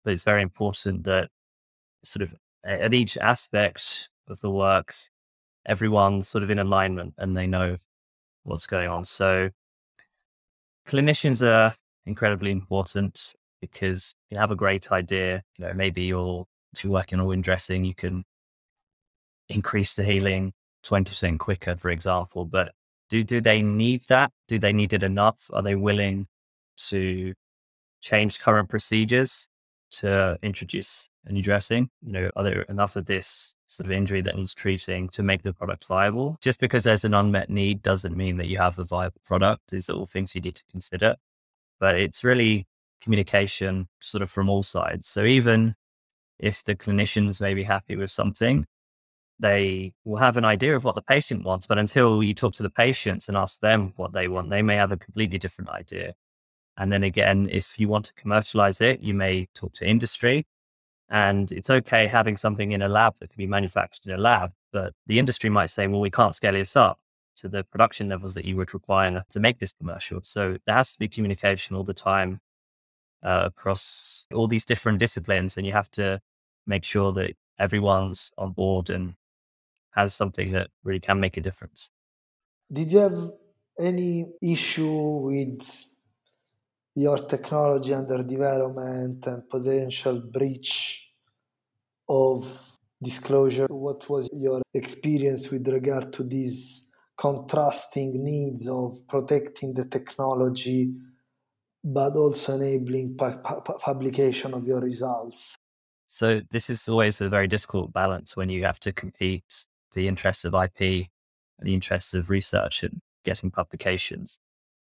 but 0.03 0.13
it's 0.13 0.23
very 0.23 0.41
important 0.41 1.03
that 1.05 1.29
sort 2.03 2.23
of 2.23 2.35
at 2.63 2.93
each 2.93 3.17
aspect 3.17 4.09
of 4.27 4.41
the 4.41 4.51
work, 4.51 4.93
everyone's 5.65 6.27
sort 6.27 6.43
of 6.43 6.49
in 6.49 6.59
alignment 6.59 7.13
and 7.17 7.35
they 7.35 7.47
know 7.47 7.77
what's 8.43 8.67
going 8.67 8.89
on. 8.89 9.03
So 9.05 9.49
clinicians 10.87 11.45
are 11.45 11.75
incredibly 12.05 12.51
important 12.51 13.33
because 13.61 14.13
you 14.29 14.37
have 14.37 14.51
a 14.51 14.55
great 14.55 14.91
idea. 14.91 15.43
You 15.57 15.65
know, 15.65 15.73
maybe 15.73 16.03
you're 16.03 16.45
if 16.73 16.83
you're 16.83 16.93
working 16.93 17.19
on 17.19 17.25
wound 17.25 17.43
dressing, 17.43 17.85
you 17.85 17.95
can 17.95 18.23
increase 19.49 19.95
the 19.95 20.03
healing 20.03 20.53
20% 20.85 21.39
quicker, 21.39 21.75
for 21.75 21.89
example. 21.89 22.45
But 22.45 22.73
do, 23.09 23.23
do 23.23 23.41
they 23.41 23.61
need 23.61 24.03
that? 24.09 24.31
Do 24.47 24.59
they 24.59 24.73
need 24.73 24.93
it 24.93 25.03
enough? 25.03 25.49
Are 25.53 25.63
they 25.63 25.75
willing 25.75 26.27
to 26.89 27.33
change 28.01 28.39
current 28.39 28.69
procedures 28.69 29.49
to 29.91 30.37
introduce 30.43 31.09
a 31.25 31.31
new 31.31 31.41
dressing? 31.41 31.89
You 32.01 32.11
know, 32.11 32.29
are 32.35 32.43
there 32.43 32.61
enough 32.63 32.95
of 32.95 33.05
this 33.05 33.55
sort 33.67 33.87
of 33.87 33.91
injury 33.91 34.21
that 34.21 34.35
needs 34.35 34.53
treating 34.53 35.09
to 35.09 35.23
make 35.23 35.41
the 35.41 35.53
product 35.53 35.85
viable? 35.85 36.37
Just 36.41 36.59
because 36.59 36.83
there's 36.83 37.05
an 37.05 37.13
unmet 37.13 37.49
need 37.49 37.81
doesn't 37.81 38.15
mean 38.15 38.37
that 38.37 38.47
you 38.47 38.57
have 38.57 38.77
a 38.77 38.83
viable 38.83 39.21
product. 39.25 39.71
These 39.71 39.89
are 39.89 39.93
all 39.93 40.05
things 40.05 40.35
you 40.35 40.41
need 40.41 40.55
to 40.55 40.63
consider. 40.69 41.15
But 41.79 41.95
it's 41.95 42.23
really 42.23 42.67
communication 43.01 43.87
sort 43.99 44.21
of 44.21 44.29
from 44.29 44.49
all 44.49 44.63
sides. 44.63 45.07
So 45.07 45.23
even 45.23 45.75
if 46.39 46.63
the 46.63 46.75
clinicians 46.75 47.41
may 47.41 47.53
be 47.53 47.63
happy 47.63 47.95
with 47.95 48.11
something, 48.11 48.65
they 49.39 49.93
will 50.03 50.17
have 50.17 50.37
an 50.37 50.45
idea 50.45 50.75
of 50.75 50.83
what 50.83 50.95
the 50.95 51.01
patient 51.01 51.43
wants. 51.45 51.65
But 51.65 51.77
until 51.77 52.21
you 52.23 52.33
talk 52.33 52.53
to 52.55 52.63
the 52.63 52.69
patients 52.69 53.27
and 53.27 53.37
ask 53.37 53.61
them 53.61 53.93
what 53.95 54.13
they 54.13 54.27
want, 54.27 54.49
they 54.49 54.61
may 54.61 54.75
have 54.75 54.91
a 54.91 54.97
completely 54.97 55.37
different 55.37 55.69
idea. 55.69 56.13
And 56.77 56.91
then 56.91 57.03
again, 57.03 57.47
if 57.51 57.79
you 57.79 57.87
want 57.87 58.05
to 58.05 58.13
commercialize 58.13 58.81
it, 58.81 59.01
you 59.01 59.13
may 59.13 59.47
talk 59.53 59.73
to 59.73 59.87
industry. 59.87 60.45
And 61.09 61.51
it's 61.51 61.69
okay 61.69 62.07
having 62.07 62.37
something 62.37 62.71
in 62.71 62.81
a 62.81 62.87
lab 62.87 63.15
that 63.19 63.29
can 63.29 63.37
be 63.37 63.47
manufactured 63.47 64.07
in 64.07 64.19
a 64.19 64.21
lab, 64.21 64.51
but 64.71 64.93
the 65.07 65.17
industry 65.19 65.49
might 65.49 65.71
say, 65.71 65.87
well, 65.87 65.99
we 65.99 66.11
can't 66.11 66.35
scale 66.35 66.53
this 66.53 66.75
up 66.75 66.99
to 67.37 67.49
the 67.49 67.63
production 67.63 68.09
levels 68.09 68.35
that 68.35 68.45
you 68.45 68.55
would 68.57 68.73
require 68.73 69.23
to 69.29 69.39
make 69.39 69.59
this 69.59 69.71
commercial. 69.71 70.19
So 70.23 70.57
there 70.65 70.75
has 70.75 70.93
to 70.93 70.99
be 70.99 71.07
communication 71.07 71.75
all 71.75 71.83
the 71.83 71.93
time 71.93 72.41
uh, 73.23 73.43
across 73.45 74.27
all 74.33 74.47
these 74.47 74.65
different 74.65 74.99
disciplines, 74.99 75.57
and 75.57 75.65
you 75.65 75.73
have 75.73 75.89
to 75.91 76.21
make 76.69 76.85
sure 76.85 77.11
that 77.13 77.31
everyone's 77.57 78.31
on 78.37 78.51
board 78.51 78.89
and 78.89 79.15
has 79.91 80.13
something 80.13 80.51
that 80.51 80.67
really 80.83 80.99
can 80.99 81.19
make 81.19 81.35
a 81.35 81.41
difference. 81.41 81.89
Did 82.71 82.91
you 82.93 82.99
have 82.99 83.31
any 83.79 84.13
issue 84.41 85.01
with 85.29 85.85
your 86.95 87.17
technology 87.17 87.93
under 87.93 88.23
development 88.23 89.25
and 89.25 89.49
potential 89.49 90.21
breach 90.37 91.09
of 92.07 92.39
disclosure? 93.01 93.67
What 93.69 94.07
was 94.09 94.29
your 94.31 94.61
experience 94.73 95.49
with 95.49 95.67
regard 95.67 96.13
to 96.13 96.23
these 96.23 96.89
contrasting 97.17 98.23
needs 98.23 98.67
of 98.67 99.05
protecting 99.07 99.73
the 99.73 99.85
technology 99.85 100.93
but 101.83 102.13
also 102.15 102.55
enabling 102.55 103.15
pu- 103.17 103.41
pu- 103.43 103.79
publication 103.79 104.53
of 104.53 104.67
your 104.67 104.81
results? 104.81 105.55
So 106.11 106.41
this 106.49 106.71
is 106.71 106.89
always 106.89 107.21
a 107.21 107.29
very 107.29 107.47
difficult 107.47 107.93
balance 107.93 108.35
when 108.35 108.49
you 108.49 108.63
have 108.63 108.79
to 108.79 108.91
compete 108.91 109.67
the 109.93 110.07
interests 110.07 110.43
of 110.43 110.55
IP 110.55 110.81
and 111.59 111.67
the 111.67 111.75
interests 111.75 112.15
of 112.15 112.31
research 112.31 112.81
and 112.81 112.99
getting 113.23 113.51
publications. 113.51 114.39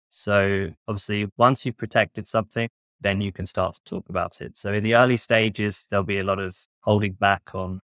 So 0.10 0.72
obviously, 0.88 1.30
once 1.38 1.64
you've 1.64 1.78
protected 1.78 2.28
something, 2.28 2.70
then 3.00 3.22
you 3.22 3.32
can 3.32 3.46
start 3.46 3.76
to 3.76 3.82
talk 3.86 4.10
about 4.10 4.42
it. 4.42 4.58
So 4.58 4.74
in 4.74 4.84
the 4.84 4.96
early 4.96 5.16
stages, 5.16 5.86
there'll 5.88 6.04
be 6.04 6.18
a 6.18 6.24
lot 6.24 6.40
of 6.40 6.58
holding 6.82 7.14
back 7.14 7.54
on 7.54 7.82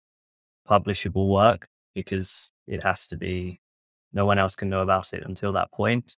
publishable 0.69 1.29
work 1.29 1.69
because 1.95 2.51
it 2.67 2.83
has 2.83 3.07
to 3.07 3.17
be, 3.17 3.61
no 4.13 4.27
one 4.27 4.41
else 4.41 4.57
can 4.57 4.69
know 4.69 4.81
about 4.81 5.13
it 5.13 5.23
until 5.25 5.53
that 5.53 5.71
point. 5.71 6.17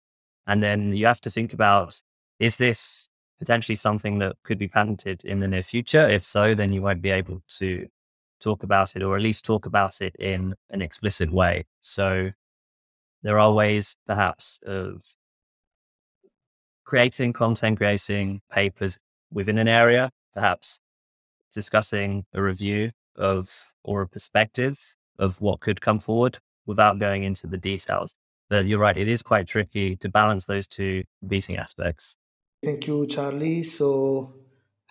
And 0.48 0.64
then 0.64 0.94
you 0.94 1.08
have 1.08 1.22
to 1.22 1.30
think 1.30 1.52
about, 1.54 2.02
is 2.40 2.56
this 2.56 3.10
potentially 3.42 3.76
something 3.76 4.20
that 4.20 4.36
could 4.44 4.60
be 4.60 4.68
patented 4.68 5.26
in 5.26 5.40
the 5.40 5.48
near 5.48 5.64
future? 5.64 6.08
If 6.08 6.24
so, 6.24 6.54
then 6.54 6.72
you 6.72 6.84
won't 6.84 7.02
be 7.02 7.10
able 7.10 7.42
to 7.58 7.88
talk 8.40 8.62
about 8.62 8.96
it 8.96 9.02
or 9.02 9.16
at 9.16 9.24
least 9.24 9.44
talk 9.44 9.66
about 9.66 10.00
it 10.00 10.16
in 10.20 10.54
an 10.70 10.84
explicit 10.84 11.32
way. 11.32 11.66
So 11.82 12.34
there 13.24 13.40
are 13.40 13.52
ways 13.52 13.98
perhaps 14.06 14.60
of 14.64 15.02
creating 16.84 17.34
content, 17.34 17.80
creating 17.80 18.42
papers 18.52 19.00
within 19.34 19.58
an 19.58 19.68
area, 19.68 20.12
perhaps 20.36 20.80
discussing 21.52 22.26
a 22.36 22.44
review 22.44 22.92
of 23.16 23.74
or 23.84 24.04
a 24.04 24.08
perspective 24.08 24.78
of 25.18 25.42
what 25.42 25.62
could 25.62 25.82
come 25.82 26.00
forward 26.00 26.38
without 26.68 27.00
going 27.00 27.24
into 27.24 27.48
the 27.48 27.58
details. 27.58 28.14
But 28.52 28.68
you're 28.68 28.78
right, 28.78 28.98
it 28.98 29.08
is 29.08 29.24
quite 29.24 29.48
tricky 29.48 29.96
to 29.96 30.10
balance 30.10 30.46
those 30.46 30.68
two 30.68 31.06
competing 31.22 31.58
aspects. 31.58 32.18
Thank 32.64 32.88
you, 32.88 33.08
Charlie. 33.08 33.64
So 33.64 34.34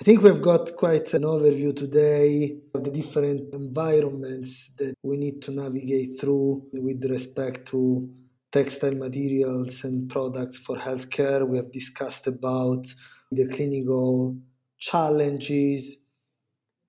I 0.01 0.05
think 0.05 0.23
we've 0.23 0.43
got 0.43 0.75
quite 0.77 1.13
an 1.15 1.23
overview 1.23 1.75
today 1.77 2.59
of 2.75 2.85
the 2.85 2.91
different 2.91 3.55
environments 3.55 4.73
that 4.79 4.95
we 5.03 5.17
need 5.17 5.43
to 5.43 5.53
navigate 5.53 6.19
through 6.21 6.67
with 6.73 7.05
respect 7.05 7.69
to 7.69 8.09
textile 8.51 8.95
materials 8.95 9.85
and 9.85 10.09
products 10.11 10.59
for 10.59 10.77
healthcare. 10.77 11.47
We 11.47 11.59
have 11.59 11.71
discussed 11.71 12.27
about 12.27 12.93
the 13.31 13.47
clinical 13.47 14.37
challenges, 14.79 15.99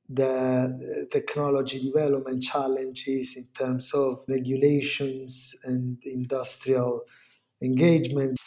the 0.09 0.27
uh, 0.27 1.05
technology 1.11 1.79
development 1.81 2.43
challenges 2.43 3.37
in 3.37 3.45
terms 3.57 3.93
of 3.93 4.23
regulations 4.27 5.55
and 5.63 5.97
industrial 6.05 7.03
engagement. 7.61 8.37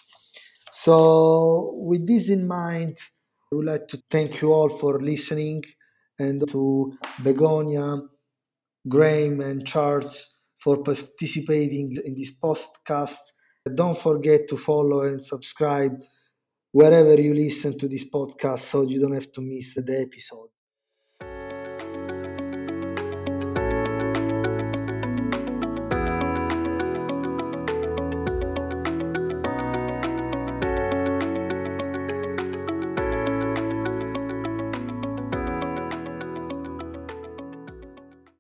So, 0.82 1.72
with 1.90 2.06
this 2.06 2.28
in 2.30 2.42
mind, 2.48 2.96
I 3.50 3.54
would 3.54 3.66
like 3.66 3.86
to 3.88 3.98
thank 4.10 4.40
you 4.40 4.52
all 4.52 4.68
for 4.68 5.00
listening 5.00 5.62
and 6.18 6.46
to 6.48 6.62
Begonya, 7.22 7.88
Graeme, 8.88 9.40
and 9.40 9.66
Charles 9.66 10.14
for 10.56 10.82
participating 10.82 11.94
in 12.06 12.14
this 12.16 12.32
podcast. 12.38 13.18
Don't 13.74 13.98
forget 13.98 14.48
to 14.48 14.56
follow 14.56 15.02
and 15.02 15.22
subscribe 15.22 15.96
wherever 16.72 17.16
you 17.20 17.34
listen 17.34 17.78
to 17.78 17.88
this 17.88 18.06
podcast 18.10 18.60
so 18.60 18.82
you 18.82 19.00
don't 19.00 19.14
have 19.20 19.32
to 19.32 19.42
miss 19.42 19.74
the 19.74 20.00
episode. 20.06 20.53